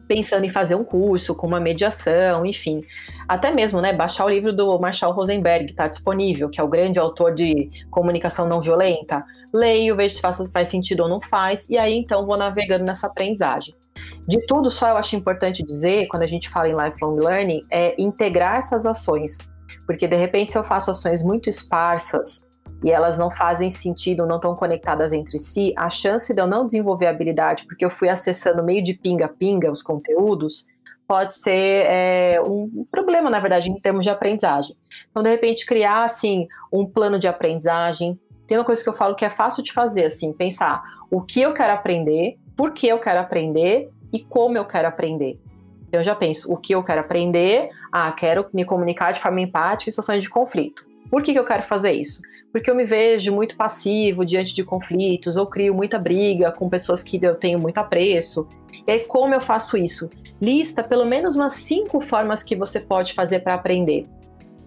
pensando 0.08 0.46
em 0.46 0.50
fazer 0.50 0.76
um 0.76 0.84
curso 0.84 1.36
com 1.36 1.46
uma 1.46 1.60
mediação, 1.60 2.46
enfim. 2.46 2.80
Até 3.28 3.52
mesmo, 3.52 3.82
né, 3.82 3.92
baixar 3.92 4.26
o 4.26 4.30
livro 4.30 4.54
do 4.54 4.80
Marshall 4.80 5.12
Rosenberg, 5.12 5.66
está 5.66 5.88
disponível, 5.88 6.50
que 6.50 6.60
é 6.60 6.64
o 6.64 6.68
grande 6.68 6.98
autor 6.98 7.34
de 7.34 7.70
comunicação 7.90 8.48
não 8.48 8.62
violenta. 8.62 9.24
Leio, 9.54 9.96
vejo 9.96 10.16
se 10.16 10.22
faz, 10.22 10.38
faz 10.52 10.68
sentido 10.70 11.04
ou 11.04 11.10
não 11.10 11.20
faz, 11.20 11.70
e 11.70 11.78
aí 11.78 11.98
então 11.98 12.26
vou 12.26 12.38
navegando 12.38 12.86
nessa 12.86 13.08
aprendizagem. 13.08 13.74
De 14.28 14.46
tudo 14.46 14.70
só 14.70 14.90
eu 14.90 14.98
acho 14.98 15.16
importante 15.16 15.64
dizer, 15.64 16.08
quando 16.08 16.24
a 16.24 16.28
gente 16.28 16.50
fala 16.50 16.70
em 16.70 16.76
lifelong 16.76 17.16
learning, 17.16 17.62
é 17.72 18.00
integrar 18.02 18.58
essas 18.58 18.86
ações. 18.86 19.38
Porque 19.86 20.08
de 20.08 20.16
repente, 20.16 20.52
se 20.52 20.58
eu 20.58 20.64
faço 20.64 20.92
ações 20.92 21.24
muito 21.24 21.50
esparsas, 21.50 22.42
e 22.84 22.92
elas 22.92 23.18
não 23.18 23.32
fazem 23.32 23.70
sentido, 23.70 24.26
não 24.26 24.36
estão 24.36 24.56
conectadas 24.56 25.12
entre 25.14 25.40
si, 25.40 25.74
a 25.76 25.90
chance 25.90 26.34
de 26.34 26.42
eu 26.42 26.48
não 26.48 26.66
desenvolver 26.66 27.08
habilidade, 27.08 27.66
porque 27.66 27.84
eu 27.84 27.90
fui 27.90 28.10
acessando 28.10 28.64
meio 28.64 28.84
de 28.84 28.94
pinga-pinga 28.94 29.72
os 29.72 29.82
conteúdos, 29.82 30.68
pode 31.08 31.36
ser 31.36 31.86
é, 31.88 32.42
um 32.42 32.86
problema, 32.92 33.30
na 33.30 33.40
verdade, 33.40 33.72
em 33.72 33.80
termos 33.80 34.04
de 34.04 34.10
aprendizagem. 34.10 34.76
Então, 35.10 35.24
de 35.24 35.30
repente, 35.30 35.66
criar, 35.66 36.04
assim, 36.04 36.48
um 36.72 36.86
plano 36.86 37.18
de 37.18 37.28
aprendizagem. 37.28 38.20
Tem 38.46 38.58
uma 38.58 38.66
coisa 38.66 38.84
que 38.84 38.90
eu 38.90 38.94
falo 38.94 39.16
que 39.16 39.26
é 39.26 39.30
fácil 39.30 39.64
de 39.64 39.72
fazer, 39.72 40.06
assim, 40.06 40.34
pensar 40.34 40.84
o 41.10 41.22
que 41.22 41.42
eu 41.42 41.54
quero 41.54 41.74
aprender, 41.74 42.38
por 42.56 42.72
que 42.72 42.88
eu 42.88 43.00
quero 43.00 43.20
aprender 43.20 43.90
e 44.12 44.20
como 44.20 44.58
eu 44.58 44.66
quero 44.66 44.88
aprender. 44.88 45.40
Então, 45.88 46.02
eu 46.02 46.04
já 46.04 46.14
penso 46.14 46.52
o 46.52 46.58
que 46.58 46.76
eu 46.76 46.84
quero 46.84 47.00
aprender, 47.00 47.70
ah, 47.92 48.12
quero 48.12 48.46
me 48.54 48.66
comunicar 48.66 49.14
de 49.14 49.22
forma 49.22 49.40
empática 49.40 49.90
em 49.90 49.92
situações 49.92 50.22
de 50.22 50.30
conflito. 50.30 50.86
Por 51.10 51.24
que, 51.24 51.32
que 51.32 51.40
eu 51.40 51.46
quero 51.46 51.64
fazer 51.64 51.94
isso? 51.94 52.22
Porque 52.58 52.72
eu 52.72 52.76
me 52.76 52.86
vejo 52.86 53.32
muito 53.32 53.56
passivo 53.56 54.26
diante 54.26 54.56
de 54.56 54.64
conflitos, 54.64 55.38
ou 55.38 55.46
crio 55.46 55.76
muita 55.76 56.00
briga 56.00 56.52
com 56.52 56.68
pessoas 56.68 57.04
que 57.04 57.24
eu 57.24 57.36
tenho 57.36 57.60
muito 57.60 57.78
apreço. 57.78 58.48
E 58.88 58.92
aí, 58.92 59.00
como 59.02 59.34
eu 59.34 59.40
faço 59.40 59.78
isso? 59.78 60.10
Lista 60.42 60.84
pelo 60.84 61.06
menos 61.06 61.36
umas 61.36 61.54
cinco 61.54 62.02
formas 62.02 62.42
que 62.42 62.56
você 62.56 62.80
pode 62.80 63.14
fazer 63.14 63.42
para 63.42 63.54
aprender. 63.54 64.08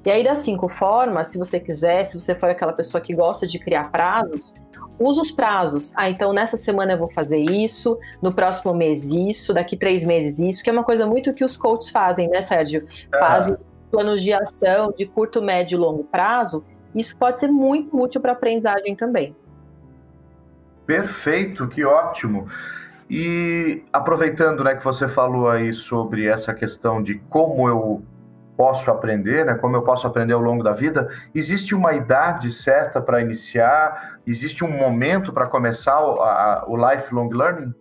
E 0.04 0.10
aí, 0.10 0.22
das 0.22 0.38
cinco 0.38 0.68
formas, 0.68 1.28
se 1.28 1.38
você 1.38 1.58
quiser, 1.58 2.04
se 2.04 2.18
você 2.18 2.32
for 2.32 2.48
aquela 2.48 2.72
pessoa 2.72 3.00
que 3.00 3.12
gosta 3.12 3.44
de 3.44 3.58
criar 3.58 3.90
prazos, 3.90 4.54
usa 4.96 5.20
os 5.22 5.32
prazos. 5.32 5.92
Ah, 5.96 6.08
então 6.08 6.32
nessa 6.32 6.56
semana 6.56 6.92
eu 6.92 6.98
vou 6.98 7.10
fazer 7.10 7.38
isso, 7.38 7.98
no 8.22 8.32
próximo 8.32 8.72
mês 8.72 9.10
isso, 9.12 9.52
daqui 9.52 9.76
três 9.76 10.04
meses 10.04 10.38
isso, 10.38 10.62
que 10.62 10.70
é 10.70 10.72
uma 10.72 10.84
coisa 10.84 11.06
muito 11.06 11.34
que 11.34 11.42
os 11.42 11.56
coaches 11.56 11.90
fazem, 11.90 12.28
né, 12.28 12.40
Sérgio? 12.40 12.86
Fazem 13.18 13.56
planos 13.90 14.22
de 14.22 14.32
ação 14.32 14.94
de 14.96 15.06
curto, 15.06 15.42
médio 15.42 15.74
e 15.74 15.78
longo 15.78 16.04
prazo. 16.04 16.64
Isso 16.94 17.16
pode 17.16 17.40
ser 17.40 17.48
muito 17.48 17.96
útil 17.98 18.20
para 18.20 18.32
a 18.32 18.34
aprendizagem 18.34 18.94
também. 18.96 19.34
Perfeito, 20.86 21.68
que 21.68 21.84
ótimo. 21.84 22.48
E 23.08 23.84
aproveitando 23.92 24.62
né, 24.64 24.74
que 24.74 24.84
você 24.84 25.08
falou 25.08 25.48
aí 25.48 25.72
sobre 25.72 26.26
essa 26.26 26.54
questão 26.54 27.02
de 27.02 27.16
como 27.28 27.68
eu 27.68 28.02
posso 28.56 28.90
aprender, 28.90 29.46
né? 29.46 29.54
Como 29.54 29.74
eu 29.74 29.82
posso 29.82 30.06
aprender 30.06 30.34
ao 30.34 30.40
longo 30.40 30.62
da 30.62 30.72
vida? 30.72 31.08
Existe 31.34 31.74
uma 31.74 31.94
idade 31.94 32.50
certa 32.50 33.00
para 33.00 33.20
iniciar? 33.20 34.20
Existe 34.26 34.62
um 34.64 34.70
momento 34.70 35.32
para 35.32 35.46
começar 35.46 35.98
o, 35.98 36.20
a, 36.20 36.66
o 36.68 36.76
lifelong 36.76 37.30
learning? 37.30 37.72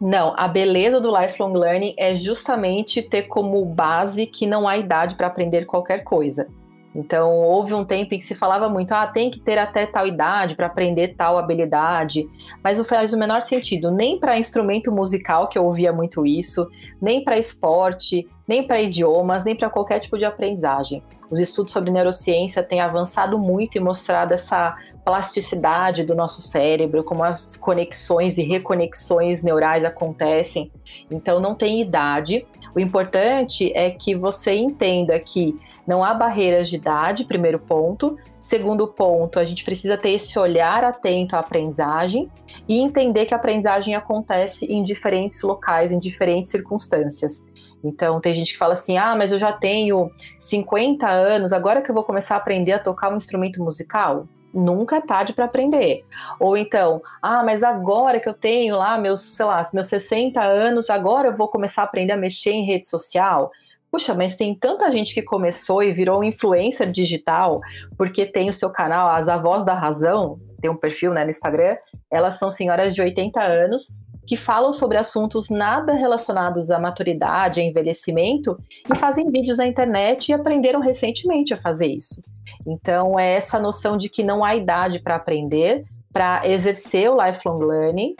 Não, 0.00 0.34
a 0.36 0.46
beleza 0.46 1.00
do 1.00 1.10
lifelong 1.10 1.52
learning 1.52 1.94
é 1.98 2.14
justamente 2.14 3.02
ter 3.02 3.22
como 3.22 3.64
base 3.64 4.24
que 4.26 4.46
não 4.46 4.68
há 4.68 4.76
idade 4.76 5.16
para 5.16 5.26
aprender 5.26 5.64
qualquer 5.64 6.04
coisa. 6.04 6.46
Então, 6.94 7.32
houve 7.42 7.74
um 7.74 7.84
tempo 7.84 8.14
em 8.14 8.18
que 8.18 8.24
se 8.24 8.34
falava 8.34 8.68
muito, 8.68 8.92
ah, 8.92 9.06
tem 9.06 9.30
que 9.30 9.38
ter 9.38 9.58
até 9.58 9.86
tal 9.86 10.06
idade 10.06 10.56
para 10.56 10.66
aprender 10.66 11.08
tal 11.08 11.38
habilidade, 11.38 12.26
mas 12.62 12.78
não 12.78 12.84
faz 12.84 13.12
o 13.12 13.18
menor 13.18 13.42
sentido, 13.42 13.90
nem 13.90 14.18
para 14.18 14.38
instrumento 14.38 14.90
musical, 14.90 15.48
que 15.48 15.58
eu 15.58 15.64
ouvia 15.64 15.92
muito 15.92 16.26
isso, 16.26 16.66
nem 17.00 17.22
para 17.22 17.38
esporte, 17.38 18.26
nem 18.46 18.66
para 18.66 18.80
idiomas, 18.80 19.44
nem 19.44 19.54
para 19.54 19.68
qualquer 19.68 20.00
tipo 20.00 20.16
de 20.16 20.24
aprendizagem. 20.24 21.02
Os 21.30 21.38
estudos 21.38 21.72
sobre 21.72 21.90
neurociência 21.90 22.62
têm 22.62 22.80
avançado 22.80 23.38
muito 23.38 23.76
e 23.76 23.80
mostrado 23.80 24.32
essa 24.32 24.74
plasticidade 25.04 26.04
do 26.04 26.14
nosso 26.14 26.40
cérebro, 26.40 27.04
como 27.04 27.22
as 27.22 27.56
conexões 27.56 28.38
e 28.38 28.42
reconexões 28.42 29.42
neurais 29.42 29.84
acontecem. 29.84 30.72
Então, 31.10 31.38
não 31.38 31.54
tem 31.54 31.80
idade. 31.82 32.46
O 32.74 32.80
importante 32.80 33.72
é 33.74 33.90
que 33.90 34.14
você 34.14 34.54
entenda 34.54 35.18
que 35.18 35.58
não 35.86 36.04
há 36.04 36.12
barreiras 36.12 36.68
de 36.68 36.76
idade, 36.76 37.24
primeiro 37.24 37.58
ponto. 37.58 38.16
Segundo 38.38 38.86
ponto, 38.86 39.38
a 39.38 39.44
gente 39.44 39.64
precisa 39.64 39.96
ter 39.96 40.10
esse 40.10 40.38
olhar 40.38 40.84
atento 40.84 41.34
à 41.34 41.38
aprendizagem 41.38 42.30
e 42.68 42.78
entender 42.78 43.24
que 43.24 43.32
a 43.32 43.38
aprendizagem 43.38 43.94
acontece 43.94 44.66
em 44.66 44.82
diferentes 44.82 45.40
locais, 45.42 45.90
em 45.90 45.98
diferentes 45.98 46.50
circunstâncias. 46.50 47.42
Então, 47.82 48.20
tem 48.20 48.34
gente 48.34 48.52
que 48.52 48.58
fala 48.58 48.74
assim: 48.74 48.98
ah, 48.98 49.16
mas 49.16 49.32
eu 49.32 49.38
já 49.38 49.50
tenho 49.50 50.10
50 50.38 51.08
anos, 51.08 51.54
agora 51.54 51.80
que 51.80 51.90
eu 51.90 51.94
vou 51.94 52.04
começar 52.04 52.34
a 52.34 52.38
aprender 52.38 52.72
a 52.72 52.78
tocar 52.78 53.10
um 53.10 53.16
instrumento 53.16 53.62
musical? 53.64 54.28
Nunca 54.52 54.96
é 54.96 55.00
tarde 55.00 55.32
para 55.32 55.44
aprender. 55.44 56.04
Ou 56.40 56.56
então, 56.56 57.02
ah, 57.22 57.42
mas 57.42 57.62
agora 57.62 58.18
que 58.18 58.28
eu 58.28 58.34
tenho 58.34 58.76
lá 58.76 58.98
meus, 58.98 59.20
sei 59.20 59.46
lá, 59.46 59.62
meus 59.72 59.86
60 59.88 60.42
anos, 60.42 60.88
agora 60.90 61.28
eu 61.28 61.36
vou 61.36 61.48
começar 61.48 61.82
a 61.82 61.84
aprender 61.84 62.12
a 62.12 62.16
mexer 62.16 62.52
em 62.52 62.64
rede 62.64 62.86
social? 62.86 63.50
Puxa, 63.90 64.14
mas 64.14 64.36
tem 64.36 64.54
tanta 64.54 64.90
gente 64.92 65.14
que 65.14 65.22
começou 65.22 65.82
e 65.82 65.92
virou 65.92 66.22
influencer 66.22 66.90
digital 66.90 67.60
porque 67.96 68.26
tem 68.26 68.48
o 68.48 68.52
seu 68.52 68.70
canal, 68.70 69.08
as 69.08 69.28
Avós 69.28 69.64
da 69.64 69.74
Razão, 69.74 70.38
tem 70.60 70.70
um 70.70 70.76
perfil 70.76 71.12
né, 71.12 71.24
no 71.24 71.30
Instagram, 71.30 71.76
elas 72.10 72.38
são 72.38 72.50
senhoras 72.50 72.94
de 72.94 73.00
80 73.00 73.40
anos 73.40 73.96
que 74.26 74.36
falam 74.36 74.72
sobre 74.72 74.98
assuntos 74.98 75.48
nada 75.48 75.94
relacionados 75.94 76.70
à 76.70 76.78
maturidade, 76.78 77.60
a 77.60 77.64
envelhecimento, 77.64 78.58
e 78.92 78.94
fazem 78.94 79.30
vídeos 79.30 79.56
na 79.56 79.66
internet 79.66 80.28
e 80.28 80.34
aprenderam 80.34 80.80
recentemente 80.80 81.54
a 81.54 81.56
fazer 81.56 81.86
isso. 81.86 82.22
Então, 82.68 83.18
é 83.18 83.32
essa 83.34 83.58
noção 83.58 83.96
de 83.96 84.10
que 84.10 84.22
não 84.22 84.44
há 84.44 84.54
idade 84.54 85.00
para 85.00 85.16
aprender, 85.16 85.84
para 86.12 86.42
exercer 86.44 87.10
o 87.10 87.16
lifelong 87.16 87.64
learning 87.64 88.14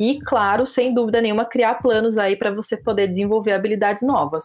e, 0.00 0.18
claro, 0.20 0.64
sem 0.64 0.94
dúvida 0.94 1.20
nenhuma, 1.20 1.44
criar 1.44 1.74
planos 1.74 2.16
aí 2.16 2.34
para 2.34 2.50
você 2.50 2.74
poder 2.74 3.06
desenvolver 3.06 3.52
habilidades 3.52 4.02
novas. 4.02 4.44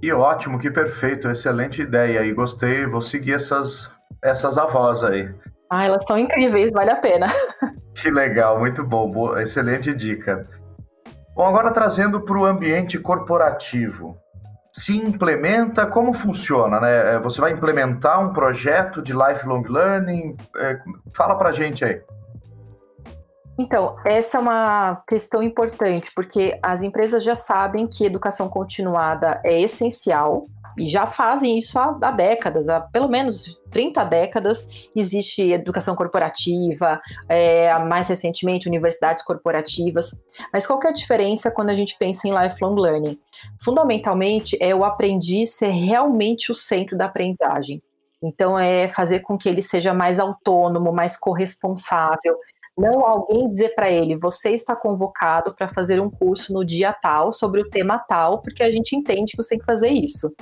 E 0.00 0.12
ótimo, 0.12 0.60
que 0.60 0.70
perfeito, 0.70 1.28
excelente 1.28 1.82
ideia. 1.82 2.24
E 2.24 2.32
gostei, 2.32 2.86
vou 2.86 3.00
seguir 3.00 3.34
essas, 3.34 3.90
essas 4.22 4.56
avós 4.56 5.02
aí. 5.02 5.28
Ah, 5.68 5.84
elas 5.84 6.04
são 6.04 6.16
incríveis, 6.16 6.70
vale 6.70 6.90
a 6.90 6.96
pena. 6.96 7.26
Que 7.94 8.10
legal, 8.10 8.58
muito 8.58 8.82
bom, 8.82 9.10
boa, 9.12 9.42
excelente 9.42 9.94
dica. 9.94 10.46
Bom, 11.36 11.44
agora 11.44 11.70
trazendo 11.70 12.22
para 12.22 12.38
o 12.38 12.46
ambiente 12.46 12.98
corporativo. 12.98 14.16
Se 14.72 14.96
implementa, 14.96 15.86
como 15.86 16.14
funciona? 16.14 16.80
Né? 16.80 17.14
É, 17.14 17.18
você 17.18 17.40
vai 17.40 17.52
implementar 17.52 18.20
um 18.24 18.32
projeto 18.32 19.02
de 19.02 19.12
lifelong 19.12 19.62
learning? 19.68 20.32
É, 20.56 20.80
fala 21.12 21.36
para 21.36 21.52
gente 21.52 21.84
aí. 21.84 22.00
Então, 23.58 23.96
essa 24.04 24.38
é 24.38 24.40
uma 24.40 25.02
questão 25.06 25.42
importante, 25.42 26.10
porque 26.14 26.58
as 26.62 26.82
empresas 26.82 27.22
já 27.22 27.36
sabem 27.36 27.86
que 27.86 28.06
educação 28.06 28.48
continuada 28.48 29.40
é 29.44 29.60
essencial 29.60 30.46
e 30.78 30.88
já 30.88 31.06
fazem 31.06 31.58
isso 31.58 31.78
há, 31.78 31.96
há, 32.00 32.10
décadas, 32.10 32.68
há 32.68 32.80
pelo 32.80 33.08
menos 33.08 33.60
30 33.70 34.04
décadas 34.04 34.68
existe 34.94 35.42
educação 35.50 35.94
corporativa, 35.94 37.00
é, 37.28 37.76
mais 37.80 38.08
recentemente 38.08 38.68
universidades 38.68 39.22
corporativas. 39.22 40.14
Mas 40.52 40.66
qual 40.66 40.80
é 40.84 40.88
a 40.88 40.92
diferença 40.92 41.50
quando 41.50 41.70
a 41.70 41.76
gente 41.76 41.96
pensa 41.98 42.28
em 42.28 42.36
lifelong 42.36 42.74
learning? 42.74 43.18
Fundamentalmente 43.60 44.56
é 44.60 44.74
o 44.74 44.84
aprendiz 44.84 45.54
ser 45.54 45.70
realmente 45.70 46.52
o 46.52 46.54
centro 46.54 46.96
da 46.96 47.06
aprendizagem. 47.06 47.82
Então 48.22 48.58
é 48.58 48.88
fazer 48.88 49.20
com 49.20 49.36
que 49.36 49.48
ele 49.48 49.62
seja 49.62 49.92
mais 49.92 50.20
autônomo, 50.20 50.92
mais 50.92 51.16
corresponsável, 51.16 52.36
não 52.76 53.06
alguém 53.06 53.48
dizer 53.48 53.74
para 53.74 53.90
ele, 53.90 54.16
você 54.16 54.50
está 54.50 54.74
convocado 54.74 55.54
para 55.54 55.68
fazer 55.68 56.00
um 56.00 56.10
curso 56.10 56.52
no 56.52 56.64
dia 56.64 56.92
tal 56.92 57.30
sobre 57.30 57.60
o 57.60 57.68
tema 57.68 57.98
tal, 57.98 58.40
porque 58.40 58.62
a 58.62 58.70
gente 58.70 58.96
entende 58.96 59.32
que 59.32 59.42
você 59.42 59.50
tem 59.50 59.58
que 59.58 59.64
fazer 59.64 59.88
isso. 59.88 60.32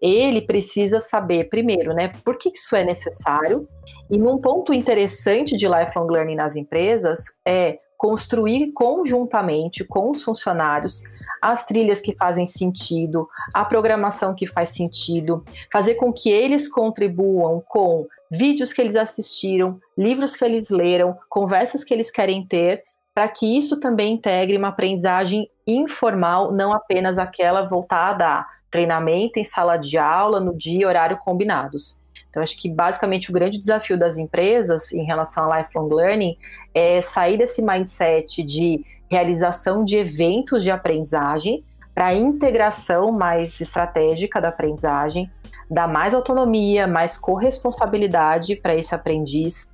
Ele 0.00 0.42
precisa 0.42 1.00
saber, 1.00 1.48
primeiro, 1.48 1.94
né, 1.94 2.12
por 2.24 2.36
que 2.36 2.50
isso 2.54 2.76
é 2.76 2.84
necessário. 2.84 3.68
E 4.10 4.18
num 4.18 4.38
ponto 4.38 4.72
interessante 4.72 5.56
de 5.56 5.66
lifelong 5.66 6.08
learning 6.10 6.36
nas 6.36 6.56
empresas 6.56 7.24
é 7.46 7.78
construir 7.96 8.72
conjuntamente 8.72 9.84
com 9.84 10.10
os 10.10 10.22
funcionários 10.22 11.02
as 11.40 11.64
trilhas 11.64 12.00
que 12.00 12.14
fazem 12.14 12.46
sentido, 12.46 13.26
a 13.54 13.64
programação 13.64 14.34
que 14.34 14.46
faz 14.46 14.70
sentido, 14.70 15.44
fazer 15.72 15.94
com 15.94 16.12
que 16.12 16.30
eles 16.30 16.68
contribuam 16.68 17.62
com 17.66 18.06
vídeos 18.30 18.72
que 18.72 18.80
eles 18.80 18.96
assistiram, 18.96 19.80
livros 19.98 20.36
que 20.36 20.44
eles 20.44 20.70
leram, 20.70 21.18
conversas 21.28 21.82
que 21.82 21.92
eles 21.92 22.10
querem 22.10 22.46
ter, 22.46 22.84
para 23.12 23.28
que 23.28 23.58
isso 23.58 23.80
também 23.80 24.14
integre 24.14 24.56
uma 24.56 24.68
aprendizagem 24.68 25.50
informal, 25.66 26.52
não 26.52 26.72
apenas 26.72 27.18
aquela 27.18 27.62
voltada 27.62 28.26
a 28.26 28.46
treinamento 28.70 29.38
em 29.38 29.44
sala 29.44 29.76
de 29.76 29.98
aula, 29.98 30.40
no 30.40 30.56
dia 30.56 30.82
e 30.82 30.86
horário 30.86 31.18
combinados. 31.18 32.00
Então, 32.30 32.42
acho 32.42 32.56
que 32.56 32.70
basicamente 32.70 33.28
o 33.28 33.32
grande 33.32 33.58
desafio 33.58 33.98
das 33.98 34.16
empresas 34.16 34.92
em 34.92 35.04
relação 35.04 35.50
a 35.50 35.58
lifelong 35.58 35.92
learning 35.92 36.38
é 36.72 37.02
sair 37.02 37.36
desse 37.36 37.60
mindset 37.60 38.44
de 38.44 38.84
realização 39.10 39.84
de 39.84 39.96
eventos 39.96 40.62
de 40.62 40.70
aprendizagem 40.70 41.64
para 41.92 42.06
a 42.06 42.14
integração 42.14 43.10
mais 43.10 43.60
estratégica 43.60 44.40
da 44.40 44.48
aprendizagem, 44.48 45.28
dar 45.70 45.86
mais 45.86 46.14
autonomia, 46.14 46.86
mais 46.86 47.16
corresponsabilidade 47.16 48.56
para 48.56 48.74
esse 48.74 48.94
aprendiz, 48.94 49.72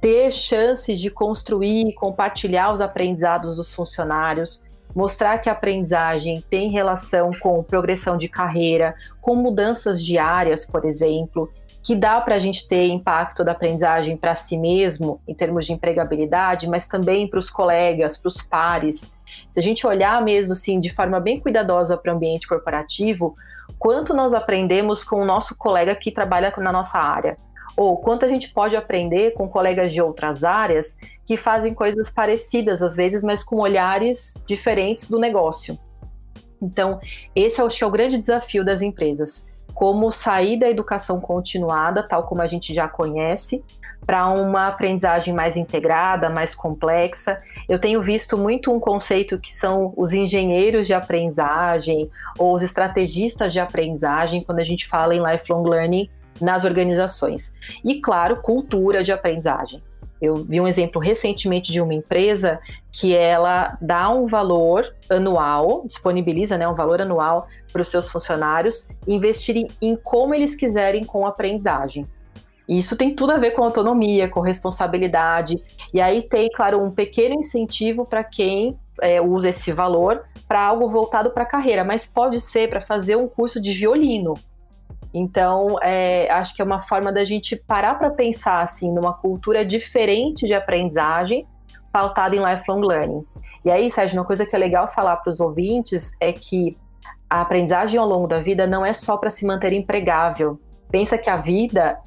ter 0.00 0.30
chances 0.30 0.98
de 0.98 1.10
construir 1.10 1.88
e 1.88 1.92
compartilhar 1.92 2.72
os 2.72 2.80
aprendizados 2.80 3.56
dos 3.56 3.74
funcionários, 3.74 4.64
mostrar 4.94 5.38
que 5.38 5.48
a 5.48 5.52
aprendizagem 5.52 6.42
tem 6.48 6.70
relação 6.70 7.30
com 7.40 7.62
progressão 7.62 8.16
de 8.16 8.28
carreira, 8.28 8.94
com 9.20 9.36
mudanças 9.36 10.02
diárias, 10.02 10.64
por 10.64 10.84
exemplo, 10.84 11.50
que 11.82 11.94
dá 11.94 12.20
para 12.20 12.34
a 12.34 12.38
gente 12.38 12.66
ter 12.66 12.88
impacto 12.88 13.44
da 13.44 13.52
aprendizagem 13.52 14.16
para 14.16 14.34
si 14.34 14.56
mesmo, 14.56 15.20
em 15.26 15.34
termos 15.34 15.66
de 15.66 15.72
empregabilidade, 15.72 16.68
mas 16.68 16.88
também 16.88 17.28
para 17.28 17.38
os 17.38 17.50
colegas, 17.50 18.18
para 18.18 18.28
os 18.28 18.42
pares. 18.42 19.10
Se 19.52 19.58
a 19.58 19.62
gente 19.62 19.86
olhar 19.86 20.22
mesmo 20.22 20.52
assim 20.52 20.78
de 20.78 20.90
forma 20.90 21.18
bem 21.20 21.40
cuidadosa 21.40 21.96
para 21.96 22.12
o 22.12 22.16
ambiente 22.16 22.46
corporativo, 22.46 23.34
quanto 23.78 24.14
nós 24.14 24.34
aprendemos 24.34 25.04
com 25.04 25.20
o 25.20 25.24
nosso 25.24 25.56
colega 25.56 25.94
que 25.94 26.10
trabalha 26.10 26.52
na 26.58 26.72
nossa 26.72 26.98
área? 26.98 27.36
Ou 27.76 27.96
quanto 27.96 28.24
a 28.24 28.28
gente 28.28 28.50
pode 28.50 28.74
aprender 28.74 29.32
com 29.32 29.48
colegas 29.48 29.92
de 29.92 30.02
outras 30.02 30.42
áreas 30.42 30.96
que 31.24 31.36
fazem 31.36 31.72
coisas 31.72 32.10
parecidas 32.10 32.82
às 32.82 32.96
vezes, 32.96 33.22
mas 33.22 33.44
com 33.44 33.56
olhares 33.56 34.34
diferentes 34.46 35.08
do 35.08 35.18
negócio. 35.18 35.78
Então, 36.60 37.00
esse 37.36 37.60
acho 37.60 37.78
que 37.78 37.84
é 37.84 37.86
o 37.86 37.90
grande 37.90 38.18
desafio 38.18 38.64
das 38.64 38.82
empresas. 38.82 39.46
como 39.78 40.10
sair 40.10 40.58
da 40.58 40.68
educação 40.68 41.20
continuada, 41.20 42.02
tal 42.02 42.24
como 42.24 42.42
a 42.42 42.48
gente 42.48 42.74
já 42.74 42.88
conhece, 42.88 43.62
para 44.06 44.28
uma 44.28 44.68
aprendizagem 44.68 45.34
mais 45.34 45.56
integrada, 45.56 46.30
mais 46.30 46.54
complexa. 46.54 47.40
Eu 47.68 47.78
tenho 47.78 48.02
visto 48.02 48.38
muito 48.38 48.72
um 48.72 48.80
conceito 48.80 49.38
que 49.38 49.54
são 49.54 49.92
os 49.96 50.12
engenheiros 50.12 50.86
de 50.86 50.94
aprendizagem 50.94 52.10
ou 52.38 52.54
os 52.54 52.62
estrategistas 52.62 53.52
de 53.52 53.60
aprendizagem, 53.60 54.42
quando 54.42 54.60
a 54.60 54.64
gente 54.64 54.86
fala 54.86 55.14
em 55.14 55.22
lifelong 55.22 55.68
learning 55.68 56.08
nas 56.40 56.64
organizações. 56.64 57.54
E, 57.84 58.00
claro, 58.00 58.40
cultura 58.40 59.02
de 59.02 59.12
aprendizagem. 59.12 59.82
Eu 60.20 60.36
vi 60.36 60.60
um 60.60 60.66
exemplo 60.66 61.00
recentemente 61.00 61.70
de 61.70 61.80
uma 61.80 61.94
empresa 61.94 62.58
que 62.90 63.14
ela 63.14 63.78
dá 63.80 64.08
um 64.10 64.26
valor 64.26 64.92
anual, 65.08 65.84
disponibiliza 65.86 66.58
né, 66.58 66.66
um 66.66 66.74
valor 66.74 67.00
anual 67.00 67.46
para 67.72 67.82
os 67.82 67.88
seus 67.88 68.08
funcionários 68.08 68.88
investirem 69.06 69.68
em 69.80 69.94
como 69.94 70.34
eles 70.34 70.56
quiserem 70.56 71.04
com 71.04 71.24
a 71.24 71.28
aprendizagem. 71.28 72.06
Isso 72.68 72.96
tem 72.96 73.14
tudo 73.14 73.32
a 73.32 73.38
ver 73.38 73.52
com 73.52 73.64
autonomia, 73.64 74.28
com 74.28 74.40
responsabilidade. 74.40 75.62
E 75.92 76.00
aí 76.00 76.20
tem, 76.22 76.50
claro, 76.50 76.82
um 76.82 76.90
pequeno 76.90 77.34
incentivo 77.36 78.04
para 78.04 78.22
quem 78.22 78.78
é, 79.00 79.20
usa 79.20 79.48
esse 79.48 79.72
valor 79.72 80.22
para 80.46 80.62
algo 80.62 80.88
voltado 80.88 81.30
para 81.30 81.44
a 81.44 81.46
carreira, 81.46 81.82
mas 81.82 82.06
pode 82.06 82.40
ser 82.40 82.68
para 82.68 82.80
fazer 82.80 83.16
um 83.16 83.26
curso 83.26 83.60
de 83.60 83.72
violino. 83.72 84.34
Então, 85.14 85.76
é, 85.80 86.30
acho 86.30 86.54
que 86.54 86.60
é 86.60 86.64
uma 86.64 86.80
forma 86.80 87.10
da 87.10 87.24
gente 87.24 87.56
parar 87.56 87.94
para 87.94 88.10
pensar 88.10 88.60
assim 88.60 88.92
numa 88.92 89.14
cultura 89.14 89.64
diferente 89.64 90.46
de 90.46 90.52
aprendizagem 90.52 91.46
pautada 91.90 92.36
em 92.36 92.44
lifelong 92.44 92.80
learning. 92.80 93.24
E 93.64 93.70
aí, 93.70 93.90
Sérgio, 93.90 94.18
uma 94.18 94.26
coisa 94.26 94.44
que 94.44 94.54
é 94.54 94.58
legal 94.58 94.86
falar 94.86 95.16
para 95.16 95.30
os 95.30 95.40
ouvintes 95.40 96.12
é 96.20 96.32
que 96.32 96.76
a 97.28 97.40
aprendizagem 97.40 97.98
ao 97.98 98.06
longo 98.06 98.26
da 98.26 98.40
vida 98.40 98.66
não 98.66 98.84
é 98.84 98.92
só 98.92 99.16
para 99.16 99.30
se 99.30 99.46
manter 99.46 99.72
empregável. 99.72 100.60
Pensa 100.90 101.18
que 101.18 101.28
a 101.28 101.36
vida 101.36 101.98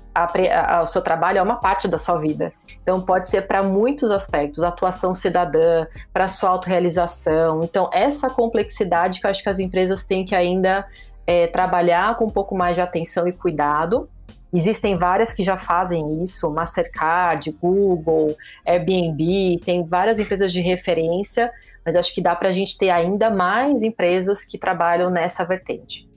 o 0.81 0.87
seu 0.87 1.01
trabalho 1.01 1.37
é 1.37 1.41
uma 1.41 1.57
parte 1.57 1.87
da 1.87 1.97
sua 1.97 2.17
vida. 2.17 2.53
Então, 2.81 3.01
pode 3.01 3.29
ser 3.29 3.47
para 3.47 3.61
muitos 3.63 4.11
aspectos, 4.11 4.63
atuação 4.63 5.13
cidadã, 5.13 5.85
para 6.11 6.27
sua 6.27 6.49
autorrealização. 6.49 7.63
Então, 7.63 7.89
essa 7.93 8.29
complexidade 8.29 9.19
que 9.19 9.27
eu 9.27 9.31
acho 9.31 9.43
que 9.43 9.49
as 9.49 9.59
empresas 9.59 10.03
têm 10.03 10.25
que 10.25 10.35
ainda 10.35 10.85
é, 11.25 11.47
trabalhar 11.47 12.15
com 12.17 12.25
um 12.25 12.29
pouco 12.29 12.55
mais 12.55 12.75
de 12.75 12.81
atenção 12.81 13.27
e 13.27 13.31
cuidado. 13.31 14.09
Existem 14.53 14.97
várias 14.97 15.33
que 15.33 15.43
já 15.43 15.55
fazem 15.55 16.21
isso, 16.21 16.51
Mastercard, 16.51 17.51
Google, 17.61 18.35
Airbnb, 18.65 19.61
tem 19.63 19.85
várias 19.85 20.19
empresas 20.19 20.51
de 20.51 20.59
referência, 20.59 21.49
mas 21.85 21.95
acho 21.95 22.13
que 22.13 22.21
dá 22.21 22.35
para 22.35 22.49
a 22.49 22.53
gente 22.53 22.77
ter 22.77 22.89
ainda 22.89 23.29
mais 23.29 23.81
empresas 23.81 24.43
que 24.43 24.57
trabalham 24.57 25.09
nessa 25.09 25.45
vertente. 25.45 26.09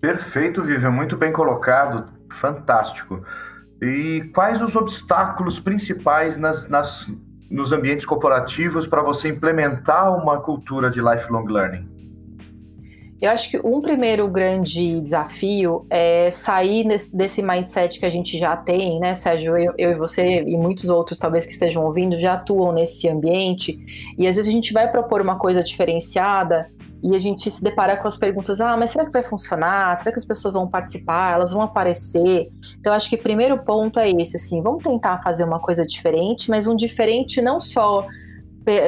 Perfeito, 0.00 0.62
Vivian, 0.62 0.90
muito 0.90 1.16
bem 1.16 1.32
colocado. 1.32 2.15
Fantástico. 2.30 3.22
E 3.80 4.30
quais 4.34 4.62
os 4.62 4.74
obstáculos 4.74 5.60
principais 5.60 6.36
nas, 6.36 6.68
nas 6.68 7.10
nos 7.50 7.72
ambientes 7.72 8.04
corporativos 8.04 8.86
para 8.86 9.02
você 9.02 9.28
implementar 9.28 10.16
uma 10.16 10.40
cultura 10.40 10.90
de 10.90 11.00
lifelong 11.00 11.46
learning? 11.46 11.96
Eu 13.20 13.30
acho 13.30 13.50
que 13.50 13.58
um 13.66 13.80
primeiro 13.80 14.28
grande 14.28 15.00
desafio 15.00 15.86
é 15.88 16.30
sair 16.30 16.84
nesse, 16.84 17.16
desse 17.16 17.42
mindset 17.42 17.98
que 17.98 18.04
a 18.04 18.10
gente 18.10 18.36
já 18.36 18.54
tem, 18.54 19.00
né, 19.00 19.14
Sérgio? 19.14 19.56
Eu, 19.56 19.72
eu, 19.78 19.90
e 19.92 19.94
você 19.94 20.42
e 20.42 20.54
muitos 20.58 20.90
outros, 20.90 21.16
talvez 21.16 21.46
que 21.46 21.52
estejam 21.52 21.82
ouvindo, 21.82 22.18
já 22.18 22.34
atuam 22.34 22.72
nesse 22.72 23.08
ambiente. 23.08 23.78
E 24.18 24.26
às 24.26 24.36
vezes 24.36 24.50
a 24.50 24.52
gente 24.52 24.70
vai 24.70 24.90
propor 24.90 25.22
uma 25.22 25.38
coisa 25.38 25.64
diferenciada 25.64 26.70
e 27.02 27.14
a 27.14 27.18
gente 27.18 27.50
se 27.50 27.62
depara 27.62 27.96
com 27.96 28.08
as 28.08 28.16
perguntas: 28.16 28.60
ah, 28.60 28.76
mas 28.76 28.90
será 28.90 29.04
que 29.04 29.12
vai 29.12 29.22
funcionar? 29.22 29.96
Será 29.96 30.12
que 30.12 30.18
as 30.18 30.24
pessoas 30.24 30.54
vão 30.54 30.68
participar? 30.68 31.34
Elas 31.34 31.52
vão 31.52 31.62
aparecer? 31.62 32.50
Então, 32.78 32.92
acho 32.92 33.08
que 33.08 33.16
o 33.16 33.22
primeiro 33.22 33.58
ponto 33.58 33.98
é 33.98 34.10
esse: 34.10 34.36
assim, 34.36 34.62
vamos 34.62 34.82
tentar 34.82 35.22
fazer 35.22 35.44
uma 35.44 35.60
coisa 35.60 35.86
diferente, 35.86 36.50
mas 36.50 36.66
um 36.66 36.76
diferente 36.76 37.40
não 37.40 37.60
só 37.60 38.06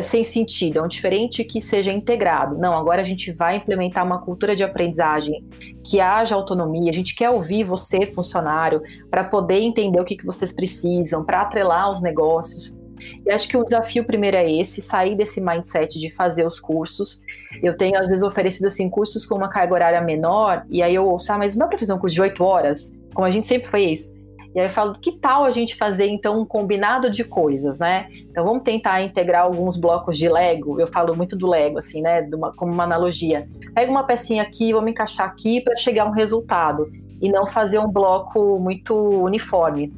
sem 0.02 0.24
sentido, 0.24 0.80
é 0.80 0.82
um 0.82 0.88
diferente 0.88 1.44
que 1.44 1.60
seja 1.60 1.92
integrado. 1.92 2.58
Não, 2.58 2.74
agora 2.74 3.00
a 3.00 3.04
gente 3.04 3.30
vai 3.30 3.56
implementar 3.56 4.04
uma 4.04 4.20
cultura 4.20 4.56
de 4.56 4.64
aprendizagem 4.64 5.46
que 5.84 6.00
haja 6.00 6.34
autonomia. 6.34 6.90
A 6.90 6.94
gente 6.94 7.14
quer 7.14 7.30
ouvir 7.30 7.62
você, 7.62 8.04
funcionário, 8.04 8.82
para 9.08 9.22
poder 9.22 9.60
entender 9.60 10.00
o 10.00 10.04
que, 10.04 10.16
que 10.16 10.26
vocês 10.26 10.52
precisam, 10.52 11.24
para 11.24 11.42
atrelar 11.42 11.92
os 11.92 12.02
negócios. 12.02 12.76
E 13.24 13.30
acho 13.30 13.48
que 13.48 13.56
o 13.56 13.64
desafio 13.64 14.04
primeiro 14.04 14.36
é 14.36 14.50
esse, 14.50 14.80
sair 14.80 15.14
desse 15.14 15.40
mindset 15.40 15.98
de 15.98 16.10
fazer 16.10 16.46
os 16.46 16.58
cursos. 16.58 17.22
Eu 17.62 17.76
tenho, 17.76 17.98
às 17.98 18.08
vezes, 18.08 18.22
oferecido 18.22 18.66
assim, 18.66 18.88
cursos 18.88 19.26
com 19.26 19.34
uma 19.34 19.48
carga 19.48 19.74
horária 19.74 20.00
menor, 20.00 20.64
e 20.68 20.82
aí 20.82 20.94
eu 20.94 21.06
ouço, 21.06 21.32
ah, 21.32 21.38
mas 21.38 21.54
não 21.54 21.60
dá 21.60 21.68
para 21.68 21.78
fazer 21.78 21.92
um 21.92 21.98
curso 21.98 22.14
de 22.14 22.22
oito 22.22 22.44
horas, 22.44 22.92
como 23.14 23.26
a 23.26 23.30
gente 23.30 23.46
sempre 23.46 23.68
fez. 23.68 24.12
E 24.54 24.60
aí 24.60 24.66
eu 24.66 24.70
falo, 24.70 24.94
que 24.94 25.12
tal 25.12 25.44
a 25.44 25.50
gente 25.50 25.76
fazer 25.76 26.06
então 26.06 26.40
um 26.40 26.44
combinado 26.44 27.10
de 27.10 27.22
coisas, 27.22 27.78
né? 27.78 28.08
Então 28.30 28.44
vamos 28.44 28.62
tentar 28.62 29.02
integrar 29.02 29.42
alguns 29.42 29.76
blocos 29.76 30.16
de 30.16 30.28
Lego. 30.28 30.80
Eu 30.80 30.86
falo 30.86 31.14
muito 31.14 31.36
do 31.36 31.46
Lego, 31.46 31.78
assim, 31.78 32.00
né? 32.00 32.22
Uma, 32.34 32.52
como 32.52 32.72
uma 32.72 32.84
analogia. 32.84 33.48
Pega 33.74 33.90
uma 33.90 34.04
pecinha 34.04 34.42
aqui, 34.42 34.72
vamos 34.72 34.90
encaixar 34.90 35.26
aqui 35.26 35.60
para 35.60 35.76
chegar 35.76 36.04
a 36.04 36.06
um 36.06 36.12
resultado. 36.12 36.90
E 37.20 37.30
não 37.30 37.46
fazer 37.46 37.78
um 37.78 37.88
bloco 37.88 38.58
muito 38.58 38.94
uniforme. 38.94 39.92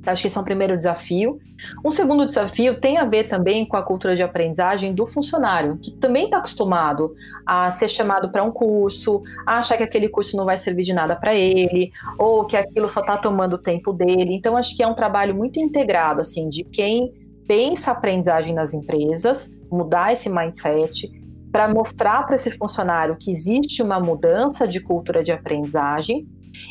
Então, 0.00 0.12
acho 0.12 0.22
que 0.22 0.28
esse 0.28 0.38
é 0.38 0.40
um 0.40 0.44
primeiro 0.44 0.76
desafio. 0.76 1.38
Um 1.84 1.90
segundo 1.90 2.26
desafio 2.26 2.80
tem 2.80 2.96
a 2.96 3.04
ver 3.04 3.24
também 3.24 3.66
com 3.66 3.76
a 3.76 3.82
cultura 3.82 4.16
de 4.16 4.22
aprendizagem 4.22 4.94
do 4.94 5.06
funcionário, 5.06 5.78
que 5.78 5.90
também 5.92 6.24
está 6.24 6.38
acostumado 6.38 7.14
a 7.44 7.70
ser 7.70 7.88
chamado 7.88 8.32
para 8.32 8.42
um 8.42 8.50
curso, 8.50 9.22
a 9.46 9.58
achar 9.58 9.76
que 9.76 9.82
aquele 9.82 10.08
curso 10.08 10.36
não 10.36 10.46
vai 10.46 10.56
servir 10.56 10.84
de 10.84 10.94
nada 10.94 11.14
para 11.14 11.34
ele, 11.34 11.92
ou 12.18 12.46
que 12.46 12.56
aquilo 12.56 12.88
só 12.88 13.00
está 13.00 13.18
tomando 13.18 13.54
o 13.54 13.58
tempo 13.58 13.92
dele. 13.92 14.34
Então, 14.34 14.56
acho 14.56 14.74
que 14.74 14.82
é 14.82 14.86
um 14.86 14.94
trabalho 14.94 15.34
muito 15.34 15.60
integrado, 15.60 16.22
assim, 16.22 16.48
de 16.48 16.64
quem 16.64 17.12
pensa 17.46 17.90
a 17.90 17.94
aprendizagem 17.94 18.54
nas 18.54 18.72
empresas, 18.72 19.50
mudar 19.70 20.12
esse 20.12 20.30
mindset, 20.30 21.10
para 21.52 21.68
mostrar 21.68 22.24
para 22.24 22.36
esse 22.36 22.52
funcionário 22.52 23.16
que 23.20 23.30
existe 23.30 23.82
uma 23.82 24.00
mudança 24.00 24.66
de 24.66 24.80
cultura 24.80 25.22
de 25.22 25.32
aprendizagem 25.32 26.26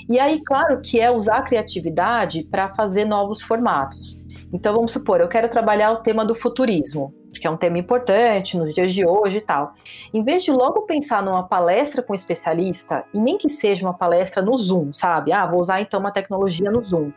e 0.08 0.20
aí, 0.20 0.42
claro 0.44 0.82
que 0.82 1.00
é 1.00 1.12
usar 1.12 1.38
a 1.38 1.42
criatividade 1.42 2.44
para 2.44 2.74
fazer 2.74 3.06
novos 3.06 3.42
formatos. 3.42 4.24
Então, 4.52 4.74
vamos 4.74 4.92
supor, 4.92 5.22
eu 5.22 5.28
quero 5.28 5.48
trabalhar 5.48 5.92
o 5.92 5.98
tema 5.98 6.26
do 6.26 6.34
futurismo, 6.34 7.14
porque 7.32 7.46
é 7.46 7.50
um 7.50 7.58
tema 7.58 7.78
importante 7.78 8.58
nos 8.58 8.74
dias 8.74 8.92
de 8.92 9.06
hoje 9.06 9.38
e 9.38 9.42
tal. 9.42 9.74
Em 10.14 10.24
vez 10.24 10.44
de 10.44 10.52
logo 10.52 10.82
pensar 10.82 11.24
numa 11.24 11.48
palestra 11.48 12.02
com 12.02 12.14
um 12.14 12.16
especialista, 12.16 13.06
e 13.14 13.22
nem 13.22 13.38
que 13.38 13.48
seja 13.48 13.86
uma 13.86 13.94
palestra 13.94 14.42
no 14.42 14.56
Zoom, 14.58 14.92
sabe? 14.92 15.32
Ah, 15.32 15.46
vou 15.46 15.60
usar 15.60 15.82
então 15.82 16.00
uma 16.00 16.12
tecnologia 16.12 16.72
no 16.72 16.84
Zoom. 16.84 17.12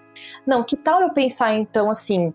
Não, 0.47 0.63
que 0.63 0.77
tal 0.77 1.01
eu 1.01 1.13
pensar 1.13 1.55
então 1.55 1.91
assim, 1.91 2.35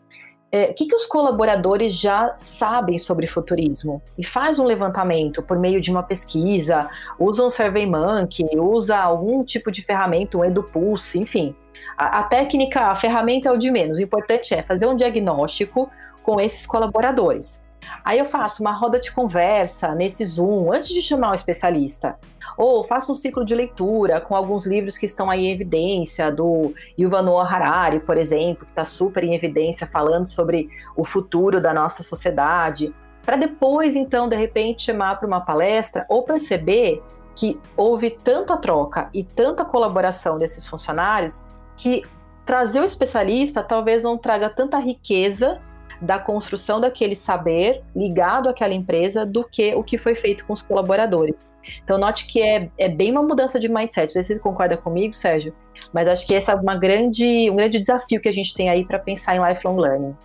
é, 0.52 0.66
o 0.66 0.74
que, 0.74 0.86
que 0.86 0.96
os 0.96 1.06
colaboradores 1.06 1.94
já 1.94 2.34
sabem 2.38 2.98
sobre 2.98 3.28
futurismo? 3.28 4.02
E 4.18 4.26
faz 4.26 4.60
um 4.60 4.66
levantamento 4.66 5.44
por 5.44 5.60
meio 5.60 5.82
de 5.82 5.92
uma 5.92 6.04
pesquisa, 6.04 6.90
usa 7.20 7.44
um 7.44 7.50
SurveyMonkey, 7.50 8.58
usa 8.58 8.98
algum 8.98 9.44
tipo 9.44 9.72
de 9.72 9.82
ferramenta, 9.82 10.38
um 10.38 10.46
EduPulse, 10.46 11.20
enfim. 11.20 11.54
A, 11.98 12.20
a 12.20 12.24
técnica, 12.24 12.86
a 12.86 12.96
ferramenta 12.96 13.50
é 13.50 13.52
o 13.52 13.58
de 13.58 13.70
menos. 13.70 13.98
O 13.98 14.02
importante 14.02 14.54
é 14.54 14.64
fazer 14.64 14.86
um 14.86 14.96
diagnóstico 14.96 15.90
com 16.24 16.40
esses 16.40 16.66
colaboradores. 16.66 17.66
Aí 18.04 18.20
eu 18.20 18.26
faço 18.26 18.62
uma 18.62 18.72
roda 18.72 19.00
de 19.00 19.12
conversa 19.12 19.94
nesse 19.96 20.24
Zoom 20.26 20.72
antes 20.72 20.90
de 20.90 21.02
chamar 21.02 21.32
o 21.32 21.36
especialista. 21.36 22.18
Ou 22.58 22.84
faço 22.84 23.12
um 23.12 23.16
ciclo 23.16 23.46
de 23.46 23.54
leitura 23.54 24.20
com 24.20 24.36
alguns 24.36 24.66
livros 24.66 24.98
que 24.98 25.06
estão 25.06 25.30
aí 25.30 25.46
em 25.46 25.52
evidência, 25.52 26.32
do 26.32 26.74
Yuval 27.00 27.24
Noah 27.24 27.56
Harari, 27.56 28.00
por 28.00 28.18
exemplo, 28.18 28.66
que 28.66 28.72
está 28.72 28.84
super 28.84 29.24
em 29.24 29.36
evidência 29.36 29.86
falando 29.86 30.28
sobre 30.28 30.66
o 30.96 31.06
futuro 31.06 31.62
da 31.62 31.74
nossa 31.74 32.02
sociedade, 32.02 32.94
para 33.24 33.36
depois, 33.36 33.96
então, 33.96 34.28
de 34.28 34.36
repente, 34.36 34.84
chamar 34.84 35.20
para 35.20 35.28
uma 35.28 35.42
palestra 35.42 36.06
ou 36.10 36.24
perceber 36.24 37.04
que 37.36 37.60
houve 37.76 38.10
tanta 38.10 38.58
troca 38.58 39.10
e 39.14 39.24
tanta 39.24 39.64
colaboração 39.64 40.38
desses 40.38 40.66
funcionários 40.66 41.46
que 41.76 42.04
trazer 42.44 42.80
o 42.80 42.86
especialista 42.86 43.62
talvez 43.62 44.04
não 44.04 44.18
traga 44.18 44.50
tanta 44.50 44.80
riqueza 44.80 45.62
da 46.02 46.18
construção 46.18 46.80
daquele 46.80 47.16
saber 47.16 47.84
ligado 47.96 48.50
àquela 48.50 48.74
empresa 48.74 49.26
do 49.26 49.44
que 49.44 49.76
o 49.76 49.84
que 49.84 49.98
foi 49.98 50.16
feito 50.16 50.46
com 50.46 50.54
os 50.54 50.62
colaboradores. 50.62 51.48
Então, 51.84 51.98
note 51.98 52.26
que 52.26 52.42
é, 52.42 52.70
é 52.78 52.90
bem 52.90 53.12
uma 53.12 53.24
mudança 53.24 53.60
de 53.60 53.70
mindset. 53.70 54.08
Não 54.08 54.10
sei 54.10 54.24
se 54.24 54.34
você 54.36 54.40
concorda 54.40 54.78
comigo, 54.78 55.14
Sérgio, 55.14 55.54
mas 55.94 56.08
acho 56.08 56.26
que 56.26 56.34
esse 56.34 56.50
é 56.50 56.56
uma 56.56 56.76
grande, 56.76 57.50
um 57.50 57.56
grande 57.56 57.80
desafio 57.80 58.20
que 58.22 58.30
a 58.30 58.32
gente 58.32 58.54
tem 58.54 58.70
aí 58.70 58.86
para 58.86 59.00
pensar 59.00 59.36
em 59.36 59.48
lifelong 59.48 59.78
learning. 59.78 60.16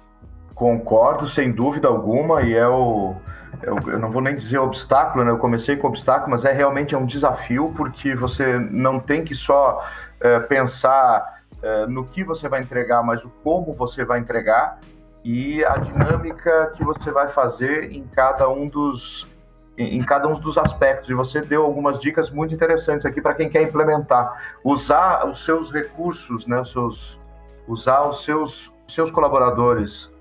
Concordo, 0.54 1.26
sem 1.26 1.50
dúvida 1.50 1.88
alguma, 1.88 2.42
e 2.42 2.54
é 2.54 2.66
o. 2.66 3.14
Eu, 3.62 3.76
eu 3.86 3.98
não 3.98 4.10
vou 4.10 4.22
nem 4.22 4.34
dizer 4.34 4.58
obstáculo, 4.58 5.24
né? 5.24 5.30
Eu 5.30 5.38
comecei 5.38 5.76
com 5.76 5.86
obstáculo, 5.86 6.30
mas 6.30 6.44
é 6.44 6.52
realmente 6.52 6.94
é 6.94 6.98
um 6.98 7.06
desafio, 7.06 7.72
porque 7.76 8.14
você 8.14 8.58
não 8.58 8.98
tem 8.98 9.24
que 9.24 9.34
só 9.34 9.84
é, 10.20 10.40
pensar 10.40 11.42
é, 11.62 11.86
no 11.86 12.04
que 12.04 12.24
você 12.24 12.48
vai 12.48 12.60
entregar, 12.60 13.02
mas 13.02 13.24
o 13.24 13.30
como 13.42 13.72
você 13.72 14.04
vai 14.04 14.18
entregar 14.18 14.78
e 15.24 15.64
a 15.64 15.76
dinâmica 15.76 16.72
que 16.74 16.82
você 16.84 17.10
vai 17.10 17.28
fazer 17.28 17.92
em 17.92 18.04
cada 18.04 18.48
um 18.48 18.68
dos 18.68 19.28
em, 19.76 20.02
cada 20.02 20.28
um 20.28 20.32
dos 20.32 20.58
aspectos. 20.58 21.10
E 21.10 21.14
você 21.14 21.40
deu 21.40 21.64
algumas 21.64 21.98
dicas 21.98 22.30
muito 22.30 22.54
interessantes 22.54 23.06
aqui 23.06 23.20
para 23.20 23.34
quem 23.34 23.48
quer 23.48 23.62
implementar. 23.62 24.58
Usar 24.64 25.26
os 25.26 25.44
seus 25.44 25.72
recursos, 25.72 26.46
né, 26.46 26.60
os 26.60 26.70
seus, 26.70 27.20
usar 27.66 28.02
os 28.08 28.24
seus, 28.24 28.72
seus 28.86 29.10
colaboradores 29.10 30.12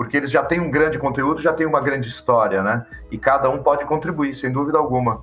porque 0.00 0.16
eles 0.16 0.30
já 0.30 0.42
têm 0.42 0.58
um 0.58 0.70
grande 0.70 0.98
conteúdo, 0.98 1.42
já 1.42 1.52
têm 1.52 1.66
uma 1.66 1.78
grande 1.78 2.08
história, 2.08 2.62
né? 2.62 2.86
E 3.10 3.18
cada 3.18 3.50
um 3.50 3.62
pode 3.62 3.84
contribuir, 3.84 4.32
sem 4.32 4.50
dúvida 4.50 4.78
alguma. 4.78 5.22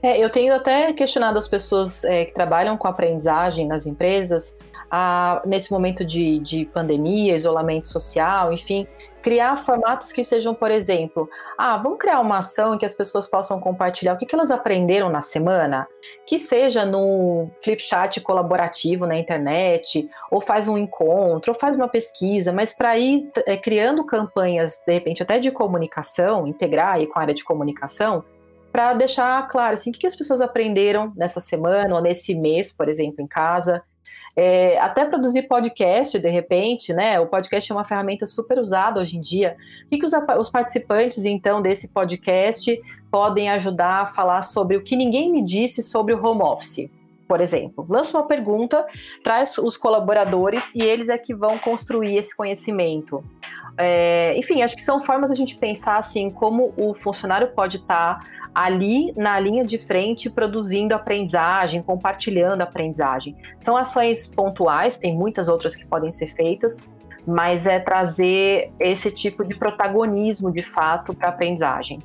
É, 0.00 0.22
eu 0.22 0.30
tenho 0.30 0.54
até 0.54 0.92
questionado 0.92 1.36
as 1.36 1.48
pessoas 1.48 2.04
é, 2.04 2.24
que 2.24 2.32
trabalham 2.32 2.76
com 2.76 2.86
aprendizagem 2.86 3.66
nas 3.66 3.86
empresas, 3.86 4.56
a, 4.88 5.42
nesse 5.44 5.72
momento 5.72 6.04
de, 6.04 6.38
de 6.38 6.64
pandemia, 6.66 7.34
isolamento 7.34 7.88
social, 7.88 8.52
enfim, 8.52 8.86
criar 9.28 9.58
formatos 9.58 10.10
que 10.10 10.24
sejam, 10.24 10.54
por 10.54 10.70
exemplo, 10.70 11.28
ah, 11.58 11.76
vamos 11.76 11.98
criar 11.98 12.18
uma 12.20 12.38
ação 12.38 12.74
em 12.74 12.78
que 12.78 12.86
as 12.86 12.94
pessoas 12.94 13.26
possam 13.26 13.60
compartilhar 13.60 14.14
o 14.14 14.16
que, 14.16 14.24
que 14.24 14.34
elas 14.34 14.50
aprenderam 14.50 15.10
na 15.10 15.20
semana, 15.20 15.86
que 16.26 16.38
seja 16.38 16.86
no 16.86 17.50
flip 17.62 17.82
chat 17.82 18.22
colaborativo 18.22 19.06
na 19.06 19.18
internet, 19.18 20.08
ou 20.30 20.40
faz 20.40 20.66
um 20.66 20.78
encontro, 20.78 21.52
ou 21.52 21.58
faz 21.58 21.76
uma 21.76 21.88
pesquisa, 21.88 22.54
mas 22.54 22.72
para 22.72 22.96
ir 22.96 23.30
é, 23.44 23.54
criando 23.54 24.02
campanhas, 24.06 24.80
de 24.86 24.94
repente, 24.94 25.22
até 25.22 25.38
de 25.38 25.50
comunicação, 25.50 26.46
integrar 26.46 26.94
aí 26.94 27.06
com 27.06 27.18
a 27.18 27.22
área 27.22 27.34
de 27.34 27.44
comunicação, 27.44 28.24
para 28.72 28.94
deixar 28.94 29.46
claro 29.46 29.74
assim, 29.74 29.90
o 29.90 29.92
que, 29.92 29.98
que 29.98 30.06
as 30.06 30.16
pessoas 30.16 30.40
aprenderam 30.40 31.12
nessa 31.14 31.38
semana 31.38 31.94
ou 31.94 32.00
nesse 32.00 32.34
mês, 32.34 32.72
por 32.72 32.88
exemplo, 32.88 33.22
em 33.22 33.26
casa, 33.26 33.82
é, 34.36 34.78
até 34.78 35.04
produzir 35.04 35.42
podcast, 35.48 36.18
de 36.18 36.28
repente, 36.28 36.92
né? 36.92 37.18
O 37.18 37.26
podcast 37.26 37.70
é 37.70 37.74
uma 37.74 37.84
ferramenta 37.84 38.24
super 38.24 38.58
usada 38.58 39.00
hoje 39.00 39.16
em 39.16 39.20
dia. 39.20 39.56
O 39.84 39.88
que, 39.88 39.98
que 39.98 40.06
os, 40.06 40.12
os 40.38 40.50
participantes, 40.50 41.24
então, 41.24 41.60
desse 41.60 41.88
podcast 41.88 42.78
podem 43.10 43.48
ajudar 43.48 44.02
a 44.02 44.06
falar 44.06 44.42
sobre 44.42 44.76
o 44.76 44.82
que 44.82 44.94
ninguém 44.94 45.32
me 45.32 45.44
disse 45.44 45.82
sobre 45.82 46.14
o 46.14 46.24
home 46.24 46.42
office? 46.42 46.97
Por 47.28 47.42
exemplo, 47.42 47.86
lança 47.90 48.16
uma 48.16 48.26
pergunta, 48.26 48.86
traz 49.22 49.58
os 49.58 49.76
colaboradores 49.76 50.74
e 50.74 50.82
eles 50.82 51.10
é 51.10 51.18
que 51.18 51.34
vão 51.34 51.58
construir 51.58 52.16
esse 52.16 52.34
conhecimento. 52.34 53.22
É, 53.76 54.34
enfim, 54.36 54.62
acho 54.62 54.74
que 54.74 54.82
são 54.82 55.00
formas 55.02 55.30
a 55.30 55.34
gente 55.34 55.54
pensar 55.56 55.98
assim 55.98 56.30
como 56.30 56.72
o 56.74 56.94
funcionário 56.94 57.48
pode 57.48 57.76
estar 57.76 58.20
tá 58.20 58.26
ali 58.54 59.12
na 59.14 59.38
linha 59.38 59.62
de 59.62 59.76
frente 59.76 60.30
produzindo 60.30 60.94
aprendizagem, 60.94 61.82
compartilhando 61.82 62.62
aprendizagem. 62.62 63.36
São 63.58 63.76
ações 63.76 64.26
pontuais, 64.26 64.98
tem 64.98 65.14
muitas 65.14 65.48
outras 65.48 65.76
que 65.76 65.84
podem 65.84 66.10
ser 66.10 66.28
feitas, 66.28 66.78
mas 67.26 67.66
é 67.66 67.78
trazer 67.78 68.72
esse 68.80 69.10
tipo 69.10 69.44
de 69.44 69.54
protagonismo 69.54 70.50
de 70.50 70.62
fato 70.62 71.14
para 71.14 71.28
a 71.28 71.30
aprendizagem. 71.30 71.98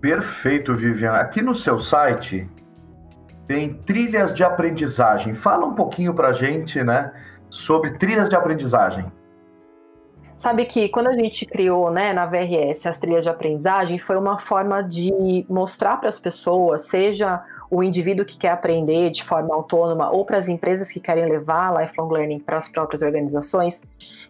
Perfeito, 0.00 0.74
Vivian. 0.74 1.12
Aqui 1.12 1.42
no 1.42 1.54
seu 1.54 1.78
site 1.78 2.48
tem 3.50 3.74
trilhas 3.74 4.32
de 4.32 4.44
aprendizagem. 4.44 5.34
Fala 5.34 5.66
um 5.66 5.74
pouquinho 5.74 6.14
para 6.14 6.28
a 6.28 6.32
gente, 6.32 6.84
né, 6.84 7.12
sobre 7.48 7.90
trilhas 7.98 8.30
de 8.30 8.36
aprendizagem. 8.36 9.10
Sabe 10.36 10.64
que 10.66 10.88
quando 10.88 11.08
a 11.08 11.14
gente 11.14 11.44
criou 11.44 11.90
né, 11.90 12.12
na 12.12 12.26
VRS 12.26 12.86
as 12.86 12.96
trilhas 13.00 13.24
de 13.24 13.28
aprendizagem, 13.28 13.98
foi 13.98 14.16
uma 14.16 14.38
forma 14.38 14.84
de 14.84 15.44
mostrar 15.50 15.96
para 15.96 16.08
as 16.08 16.20
pessoas, 16.20 16.82
seja 16.82 17.42
o 17.68 17.82
indivíduo 17.82 18.24
que 18.24 18.38
quer 18.38 18.50
aprender 18.50 19.10
de 19.10 19.24
forma 19.24 19.52
autônoma 19.52 20.12
ou 20.12 20.24
para 20.24 20.38
as 20.38 20.48
empresas 20.48 20.92
que 20.92 21.00
querem 21.00 21.26
levar 21.26 21.76
lifelong 21.76 22.08
learning 22.08 22.38
para 22.38 22.56
as 22.56 22.68
próprias 22.68 23.02
organizações, 23.02 23.82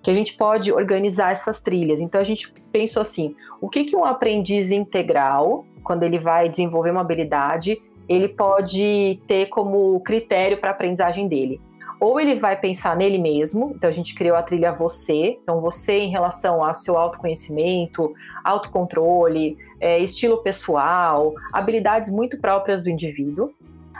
que 0.02 0.10
a 0.10 0.14
gente 0.14 0.32
pode 0.34 0.72
organizar 0.72 1.30
essas 1.30 1.60
trilhas. 1.60 2.00
Então 2.00 2.18
a 2.18 2.24
gente 2.24 2.54
pensou 2.72 3.02
assim: 3.02 3.36
o 3.60 3.68
que, 3.68 3.84
que 3.84 3.94
um 3.94 4.04
aprendiz 4.04 4.70
integral, 4.70 5.66
quando 5.84 6.04
ele 6.04 6.18
vai 6.18 6.48
desenvolver 6.48 6.90
uma 6.90 7.02
habilidade, 7.02 7.78
ele 8.10 8.28
pode 8.28 9.20
ter 9.26 9.46
como 9.46 9.98
critério 10.00 10.58
para 10.58 10.70
a 10.70 10.72
aprendizagem 10.72 11.28
dele? 11.28 11.60
ou 12.00 12.18
ele 12.18 12.34
vai 12.34 12.58
pensar 12.58 12.96
nele 12.96 13.18
mesmo, 13.18 13.72
então 13.76 13.88
a 13.88 13.92
gente 13.92 14.14
criou 14.14 14.34
a 14.34 14.42
trilha 14.42 14.72
você, 14.72 15.38
então 15.42 15.60
você 15.60 15.98
em 15.98 16.08
relação 16.08 16.64
ao 16.64 16.74
seu 16.74 16.96
autoconhecimento, 16.96 18.14
autocontrole, 18.42 19.58
é, 19.78 19.98
estilo 19.98 20.38
pessoal, 20.38 21.34
habilidades 21.52 22.10
muito 22.10 22.40
próprias 22.40 22.82
do 22.82 22.88
indivíduo. 22.88 23.52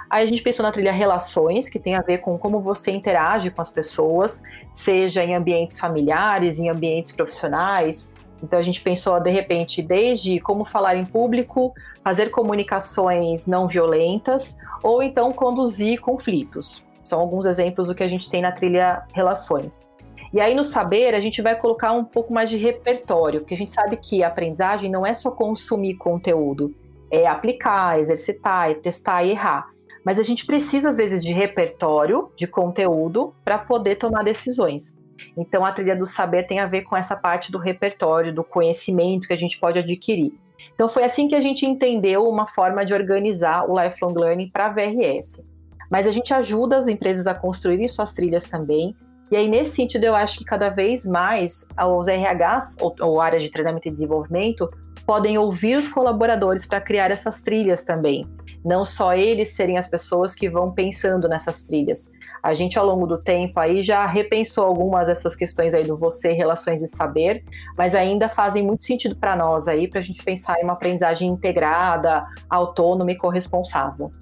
Aí 0.08 0.24
a 0.24 0.26
gente 0.26 0.42
pensou 0.42 0.64
na 0.64 0.72
trilha 0.72 0.90
relações, 0.90 1.68
que 1.68 1.78
tem 1.78 1.94
a 1.94 2.00
ver 2.00 2.18
com 2.18 2.38
como 2.38 2.60
você 2.60 2.90
interage 2.90 3.50
com 3.50 3.60
as 3.60 3.70
pessoas, 3.70 4.42
seja 4.72 5.22
em 5.22 5.34
ambientes 5.34 5.78
familiares, 5.78 6.58
em 6.58 6.70
ambientes 6.70 7.12
profissionais. 7.12 8.08
Então 8.42 8.58
a 8.58 8.62
gente 8.62 8.80
pensou, 8.80 9.18
de 9.20 9.30
repente, 9.30 9.82
desde 9.82 10.40
como 10.40 10.64
falar 10.64 10.96
em 10.96 11.04
público, 11.04 11.74
fazer 12.02 12.30
comunicações 12.30 13.46
não 13.46 13.66
violentas, 13.68 14.56
ou 14.82 15.02
então 15.02 15.32
conduzir 15.32 16.00
conflitos. 16.00 16.84
São 17.04 17.20
alguns 17.20 17.44
exemplos 17.44 17.88
do 17.88 17.94
que 17.94 18.02
a 18.02 18.08
gente 18.08 18.30
tem 18.30 18.42
na 18.42 18.52
trilha 18.52 19.02
Relações. 19.12 19.88
E 20.32 20.40
aí 20.40 20.54
no 20.54 20.62
saber 20.62 21.14
a 21.14 21.20
gente 21.20 21.42
vai 21.42 21.56
colocar 21.56 21.92
um 21.92 22.04
pouco 22.04 22.32
mais 22.32 22.48
de 22.48 22.56
repertório, 22.56 23.40
porque 23.40 23.54
a 23.54 23.56
gente 23.56 23.72
sabe 23.72 23.96
que 23.96 24.22
a 24.22 24.28
aprendizagem 24.28 24.90
não 24.90 25.04
é 25.04 25.12
só 25.12 25.30
consumir 25.30 25.96
conteúdo, 25.96 26.74
é 27.10 27.26
aplicar, 27.26 27.98
exercitar, 27.98 28.70
é 28.70 28.74
testar 28.74 29.24
e 29.24 29.30
errar. 29.30 29.68
Mas 30.04 30.18
a 30.18 30.22
gente 30.22 30.46
precisa 30.46 30.90
às 30.90 30.96
vezes 30.96 31.22
de 31.22 31.32
repertório, 31.32 32.30
de 32.36 32.46
conteúdo 32.46 33.34
para 33.44 33.58
poder 33.58 33.96
tomar 33.96 34.22
decisões. 34.22 34.96
Então 35.36 35.64
a 35.64 35.72
trilha 35.72 35.96
do 35.96 36.06
saber 36.06 36.46
tem 36.46 36.60
a 36.60 36.66
ver 36.66 36.82
com 36.82 36.96
essa 36.96 37.16
parte 37.16 37.50
do 37.50 37.58
repertório, 37.58 38.34
do 38.34 38.44
conhecimento 38.44 39.26
que 39.26 39.32
a 39.32 39.38
gente 39.38 39.58
pode 39.58 39.78
adquirir. 39.78 40.32
Então 40.74 40.88
foi 40.88 41.04
assim 41.04 41.28
que 41.28 41.34
a 41.34 41.40
gente 41.40 41.64
entendeu 41.64 42.28
uma 42.28 42.46
forma 42.46 42.84
de 42.84 42.92
organizar 42.92 43.68
o 43.68 43.80
lifelong 43.80 44.14
learning 44.14 44.50
para 44.50 44.66
a 44.66 44.70
VRS. 44.70 45.44
Mas 45.90 46.06
a 46.06 46.12
gente 46.12 46.32
ajuda 46.32 46.76
as 46.76 46.86
empresas 46.86 47.26
a 47.26 47.34
construírem 47.34 47.88
suas 47.88 48.12
trilhas 48.12 48.44
também. 48.44 48.94
E 49.30 49.36
aí, 49.36 49.48
nesse 49.48 49.72
sentido, 49.72 50.04
eu 50.04 50.14
acho 50.14 50.38
que 50.38 50.44
cada 50.44 50.68
vez 50.70 51.06
mais 51.06 51.66
os 51.78 52.08
RHs, 52.08 52.76
ou, 52.80 52.94
ou 53.00 53.20
áreas 53.20 53.42
de 53.42 53.50
treinamento 53.50 53.86
e 53.86 53.90
desenvolvimento, 53.90 54.68
podem 55.10 55.36
ouvir 55.36 55.76
os 55.76 55.88
colaboradores 55.88 56.64
para 56.64 56.80
criar 56.80 57.10
essas 57.10 57.42
trilhas 57.42 57.82
também. 57.82 58.24
Não 58.64 58.84
só 58.84 59.12
eles 59.12 59.48
serem 59.48 59.76
as 59.76 59.88
pessoas 59.88 60.36
que 60.36 60.48
vão 60.48 60.70
pensando 60.70 61.28
nessas 61.28 61.62
trilhas. 61.62 62.12
A 62.40 62.54
gente, 62.54 62.78
ao 62.78 62.86
longo 62.86 63.08
do 63.08 63.18
tempo, 63.18 63.58
aí 63.58 63.82
já 63.82 64.06
repensou 64.06 64.64
algumas 64.64 65.08
dessas 65.08 65.34
questões 65.34 65.74
aí 65.74 65.82
do 65.82 65.96
você, 65.96 66.30
relações 66.30 66.80
e 66.80 66.86
saber, 66.86 67.42
mas 67.76 67.96
ainda 67.96 68.28
fazem 68.28 68.64
muito 68.64 68.84
sentido 68.84 69.16
para 69.16 69.34
nós 69.34 69.66
aí, 69.66 69.88
para 69.88 69.98
a 69.98 70.02
gente 70.02 70.22
pensar 70.22 70.60
em 70.60 70.62
uma 70.62 70.74
aprendizagem 70.74 71.28
integrada, 71.28 72.22
autônoma 72.48 73.10
e 73.10 73.16
corresponsável. 73.16 74.12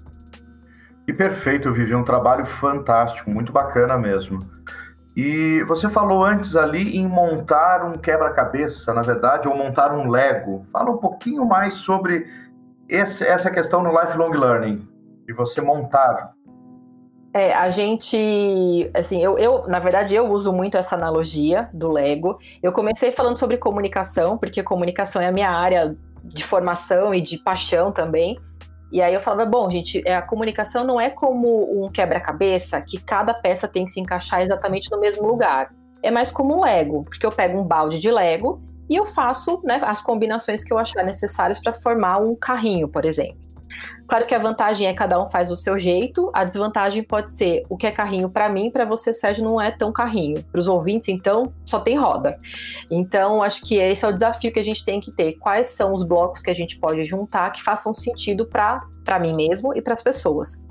E 1.07 1.13
perfeito, 1.13 1.71
Vivi, 1.71 1.93
um 1.93 2.03
trabalho 2.03 2.45
fantástico, 2.45 3.29
muito 3.29 3.51
bacana 3.51 3.95
mesmo. 3.95 4.39
E 5.15 5.63
você 5.63 5.89
falou 5.89 6.23
antes 6.23 6.55
ali 6.55 6.97
em 6.97 7.07
montar 7.07 7.85
um 7.85 7.93
quebra-cabeça, 7.93 8.93
na 8.93 9.01
verdade, 9.01 9.47
ou 9.47 9.55
montar 9.55 9.91
um 9.91 10.09
Lego. 10.09 10.63
Fala 10.71 10.91
um 10.91 10.97
pouquinho 10.97 11.45
mais 11.45 11.73
sobre 11.75 12.27
esse, 12.87 13.25
essa 13.25 13.51
questão 13.51 13.83
no 13.83 13.91
lifelong 13.91 14.31
learning, 14.31 14.87
de 15.27 15.33
você 15.33 15.61
montar. 15.61 16.33
É, 17.33 17.53
a 17.53 17.69
gente, 17.69 18.89
assim, 18.93 19.23
eu, 19.23 19.37
eu, 19.37 19.67
na 19.67 19.79
verdade, 19.79 20.15
eu 20.15 20.27
uso 20.29 20.51
muito 20.51 20.77
essa 20.77 20.95
analogia 20.95 21.69
do 21.73 21.91
Lego. 21.91 22.39
Eu 22.61 22.71
comecei 22.71 23.11
falando 23.11 23.37
sobre 23.37 23.57
comunicação, 23.57 24.37
porque 24.37 24.63
comunicação 24.63 25.21
é 25.21 25.27
a 25.27 25.31
minha 25.31 25.51
área 25.51 25.95
de 26.23 26.43
formação 26.43 27.13
e 27.13 27.21
de 27.21 27.37
paixão 27.37 27.91
também. 27.91 28.37
E 28.91 29.01
aí 29.01 29.13
eu 29.13 29.19
falava, 29.19 29.45
bom, 29.45 29.69
gente, 29.69 30.01
é, 30.05 30.15
a 30.15 30.21
comunicação 30.21 30.83
não 30.83 30.99
é 30.99 31.09
como 31.09 31.85
um 31.85 31.87
quebra-cabeça 31.89 32.81
que 32.81 32.99
cada 32.99 33.33
peça 33.33 33.67
tem 33.67 33.85
que 33.85 33.91
se 33.91 33.99
encaixar 33.99 34.41
exatamente 34.41 34.89
no 34.91 34.99
mesmo 34.99 35.27
lugar. 35.27 35.71
É 36.01 36.09
mais 36.09 36.31
como 36.31 36.57
um 36.57 36.61
Lego, 36.63 37.03
porque 37.03 37.25
eu 37.25 37.31
pego 37.31 37.59
um 37.59 37.63
balde 37.63 37.99
de 37.99 38.09
Lego 38.09 38.61
e 38.89 38.95
eu 38.95 39.05
faço 39.05 39.61
né, 39.63 39.79
as 39.83 40.01
combinações 40.01 40.63
que 40.63 40.73
eu 40.73 40.77
achar 40.77 41.03
necessárias 41.03 41.59
para 41.59 41.73
formar 41.73 42.17
um 42.17 42.35
carrinho, 42.35 42.87
por 42.87 43.05
exemplo. 43.05 43.37
Claro 44.07 44.25
que 44.25 44.33
a 44.33 44.39
vantagem 44.39 44.87
é 44.87 44.93
cada 44.93 45.21
um 45.21 45.29
faz 45.29 45.51
o 45.51 45.55
seu 45.55 45.77
jeito, 45.77 46.31
a 46.33 46.43
desvantagem 46.43 47.03
pode 47.03 47.31
ser 47.33 47.63
o 47.69 47.77
que 47.77 47.85
é 47.85 47.91
carrinho 47.91 48.29
para 48.29 48.49
mim, 48.49 48.71
para 48.71 48.85
você, 48.85 49.13
Sérgio, 49.13 49.43
não 49.43 49.61
é 49.61 49.69
tão 49.69 49.91
carrinho. 49.91 50.43
Para 50.51 50.59
os 50.59 50.67
ouvintes, 50.67 51.07
então, 51.09 51.53
só 51.65 51.79
tem 51.79 51.95
roda. 51.95 52.37
Então, 52.89 53.43
acho 53.43 53.63
que 53.63 53.75
esse 53.75 54.03
é 54.03 54.07
o 54.07 54.13
desafio 54.13 54.51
que 54.51 54.59
a 54.59 54.63
gente 54.63 54.83
tem 54.83 54.99
que 54.99 55.11
ter. 55.11 55.33
Quais 55.33 55.67
são 55.67 55.93
os 55.93 56.03
blocos 56.03 56.41
que 56.41 56.49
a 56.49 56.55
gente 56.55 56.79
pode 56.79 57.03
juntar 57.05 57.51
que 57.51 57.61
façam 57.61 57.93
sentido 57.93 58.47
para 58.47 59.19
mim 59.19 59.35
mesmo 59.35 59.75
e 59.75 59.81
para 59.81 59.93
as 59.93 60.01
pessoas. 60.01 60.63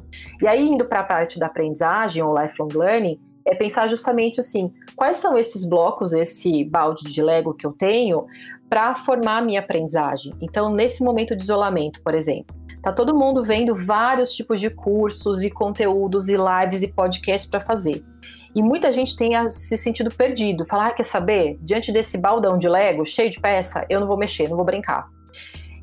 E 0.42 0.48
aí, 0.48 0.68
indo 0.68 0.84
para 0.86 1.00
a 1.00 1.04
parte 1.04 1.38
da 1.38 1.46
aprendizagem 1.46 2.22
ou 2.22 2.36
lifelong 2.36 2.68
learning, 2.74 3.20
é 3.44 3.54
pensar 3.54 3.88
justamente 3.88 4.40
assim, 4.40 4.72
quais 4.94 5.16
são 5.16 5.36
esses 5.36 5.64
blocos, 5.64 6.12
esse 6.12 6.64
balde 6.64 7.04
de 7.04 7.22
Lego 7.22 7.54
que 7.54 7.66
eu 7.66 7.72
tenho 7.72 8.24
para 8.68 8.94
formar 8.94 9.38
a 9.38 9.42
minha 9.42 9.60
aprendizagem. 9.60 10.32
Então, 10.40 10.70
nesse 10.70 11.02
momento 11.02 11.34
de 11.34 11.42
isolamento, 11.42 12.02
por 12.02 12.14
exemplo, 12.14 12.54
Tá 12.88 12.92
todo 12.92 13.14
mundo 13.14 13.42
vendo 13.42 13.74
vários 13.74 14.34
tipos 14.34 14.58
de 14.58 14.70
cursos 14.70 15.42
e 15.42 15.50
conteúdos 15.50 16.26
e 16.26 16.36
lives 16.38 16.82
e 16.82 16.88
podcasts 16.88 17.44
para 17.44 17.60
fazer. 17.60 18.02
E 18.54 18.62
muita 18.62 18.90
gente 18.90 19.14
tem 19.14 19.46
se 19.50 19.76
sentido 19.76 20.10
perdido. 20.10 20.64
Falar, 20.64 20.86
ah, 20.86 20.90
quer 20.92 21.02
saber? 21.02 21.58
Diante 21.60 21.92
desse 21.92 22.16
baldão 22.16 22.56
de 22.56 22.66
Lego 22.66 23.04
cheio 23.04 23.28
de 23.28 23.38
peça, 23.38 23.84
eu 23.90 24.00
não 24.00 24.06
vou 24.06 24.16
mexer, 24.16 24.48
não 24.48 24.56
vou 24.56 24.64
brincar. 24.64 25.06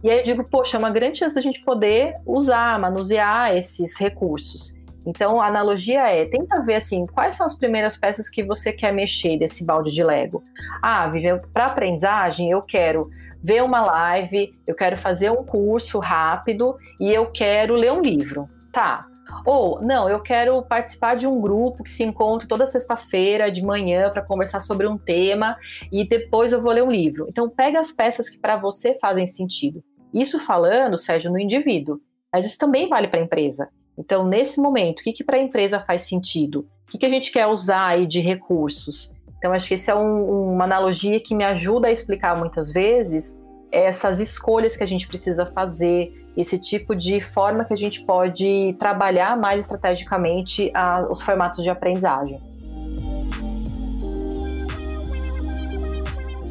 E 0.03 0.09
aí 0.09 0.17
eu 0.17 0.23
digo, 0.23 0.49
poxa, 0.49 0.77
é 0.77 0.79
uma 0.79 0.89
grande 0.89 1.19
chance 1.19 1.35
da 1.35 1.41
gente 1.41 1.63
poder 1.63 2.15
usar, 2.25 2.79
manusear 2.79 3.55
esses 3.55 3.95
recursos. 3.99 4.73
Então, 5.05 5.39
a 5.39 5.45
analogia 5.45 6.07
é, 6.07 6.25
tenta 6.25 6.63
ver 6.63 6.73
assim, 6.73 7.05
quais 7.05 7.35
são 7.35 7.45
as 7.45 7.53
primeiras 7.53 7.95
peças 7.95 8.27
que 8.27 8.43
você 8.43 8.73
quer 8.73 8.91
mexer 8.91 9.37
desse 9.37 9.63
balde 9.63 9.91
de 9.91 10.03
Lego. 10.03 10.41
Ah, 10.81 11.07
Vivian, 11.07 11.37
para 11.53 11.67
aprendizagem, 11.67 12.49
eu 12.49 12.61
quero 12.61 13.11
ver 13.45 13.61
uma 13.61 13.79
live, 13.79 14.57
eu 14.65 14.73
quero 14.73 14.97
fazer 14.97 15.29
um 15.29 15.43
curso 15.43 15.99
rápido 15.99 16.75
e 16.99 17.13
eu 17.13 17.31
quero 17.31 17.75
ler 17.75 17.91
um 17.91 18.01
livro. 18.01 18.49
Tá. 18.71 19.01
Ou, 19.45 19.79
não, 19.81 20.09
eu 20.09 20.19
quero 20.19 20.59
participar 20.63 21.15
de 21.15 21.27
um 21.27 21.39
grupo 21.39 21.83
que 21.83 21.89
se 21.91 22.03
encontra 22.03 22.47
toda 22.47 22.65
sexta-feira 22.65 23.51
de 23.51 23.63
manhã 23.63 24.09
para 24.09 24.25
conversar 24.25 24.61
sobre 24.61 24.87
um 24.87 24.97
tema 24.97 25.55
e 25.91 26.07
depois 26.07 26.53
eu 26.53 26.61
vou 26.61 26.71
ler 26.71 26.83
um 26.83 26.89
livro. 26.89 27.27
Então, 27.29 27.47
pega 27.47 27.79
as 27.79 27.91
peças 27.91 28.27
que 28.27 28.39
para 28.39 28.57
você 28.57 28.97
fazem 28.99 29.27
sentido. 29.27 29.83
Isso 30.11 30.39
falando, 30.39 30.97
Sérgio, 30.97 31.31
no 31.31 31.37
indivíduo, 31.37 31.99
mas 32.33 32.47
isso 32.47 32.57
também 32.57 32.89
vale 32.89 33.07
para 33.07 33.19
a 33.19 33.23
empresa. 33.23 33.69
Então, 33.95 34.25
nesse 34.27 34.59
momento, 34.59 35.01
o 35.01 35.03
que, 35.03 35.13
que 35.13 35.23
para 35.23 35.37
a 35.37 35.41
empresa 35.41 35.79
faz 35.79 36.01
sentido? 36.01 36.67
O 36.87 36.91
que, 36.91 36.97
que 36.97 37.05
a 37.05 37.09
gente 37.09 37.31
quer 37.31 37.45
usar 37.45 37.89
aí 37.89 38.07
de 38.07 38.21
recursos? 38.21 39.13
Então, 39.37 39.51
acho 39.53 39.67
que 39.67 39.73
essa 39.73 39.91
é 39.91 39.95
um, 39.95 40.53
uma 40.53 40.63
analogia 40.63 41.19
que 41.19 41.35
me 41.35 41.43
ajuda 41.43 41.87
a 41.87 41.91
explicar 41.91 42.37
muitas 42.37 42.71
vezes 42.71 43.37
essas 43.71 44.19
escolhas 44.19 44.77
que 44.77 44.83
a 44.83 44.87
gente 44.87 45.07
precisa 45.07 45.45
fazer, 45.45 46.13
esse 46.37 46.57
tipo 46.57 46.95
de 46.95 47.19
forma 47.19 47.65
que 47.65 47.73
a 47.73 47.77
gente 47.77 48.03
pode 48.05 48.75
trabalhar 48.79 49.37
mais 49.37 49.61
estrategicamente 49.61 50.71
a, 50.73 51.05
os 51.09 51.21
formatos 51.21 51.63
de 51.63 51.69
aprendizagem. 51.69 52.41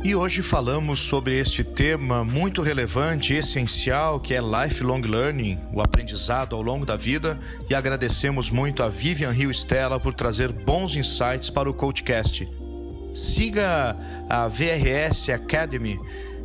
E 0.04 0.14
hoje 0.14 0.42
falamos 0.42 1.00
sobre 1.00 1.38
este 1.38 1.64
tema 1.64 2.22
muito 2.22 2.60
relevante 2.60 3.32
e 3.32 3.38
essencial 3.38 4.20
que 4.20 4.34
é 4.34 4.38
lifelong 4.38 5.00
learning, 5.00 5.58
o 5.72 5.80
aprendizado 5.80 6.54
ao 6.54 6.60
longo 6.60 6.84
da 6.84 6.94
vida, 6.94 7.38
e 7.70 7.74
agradecemos 7.74 8.50
muito 8.50 8.82
a 8.82 8.88
Vivian 8.90 9.30
Rio 9.30 9.50
Stella 9.50 9.98
por 9.98 10.12
trazer 10.12 10.52
bons 10.52 10.94
insights 10.94 11.48
para 11.48 11.70
o 11.70 11.72
Coachcast. 11.72 12.46
Siga 13.14 13.96
a 14.28 14.48
VRS 14.48 15.30
Academy 15.30 15.96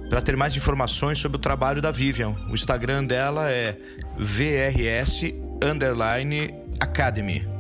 para 0.10 0.21
ter 0.21 0.38
mais 0.38 0.55
informações 0.55 1.17
sobre 1.17 1.38
o 1.38 1.39
trabalho 1.39 1.82
da 1.82 1.91
Vivian. 1.91 2.36
O 2.49 2.53
Instagram 2.53 3.05
dela 3.05 3.51
é 3.51 3.75
VRS 4.17 5.34
Academy. 6.79 7.59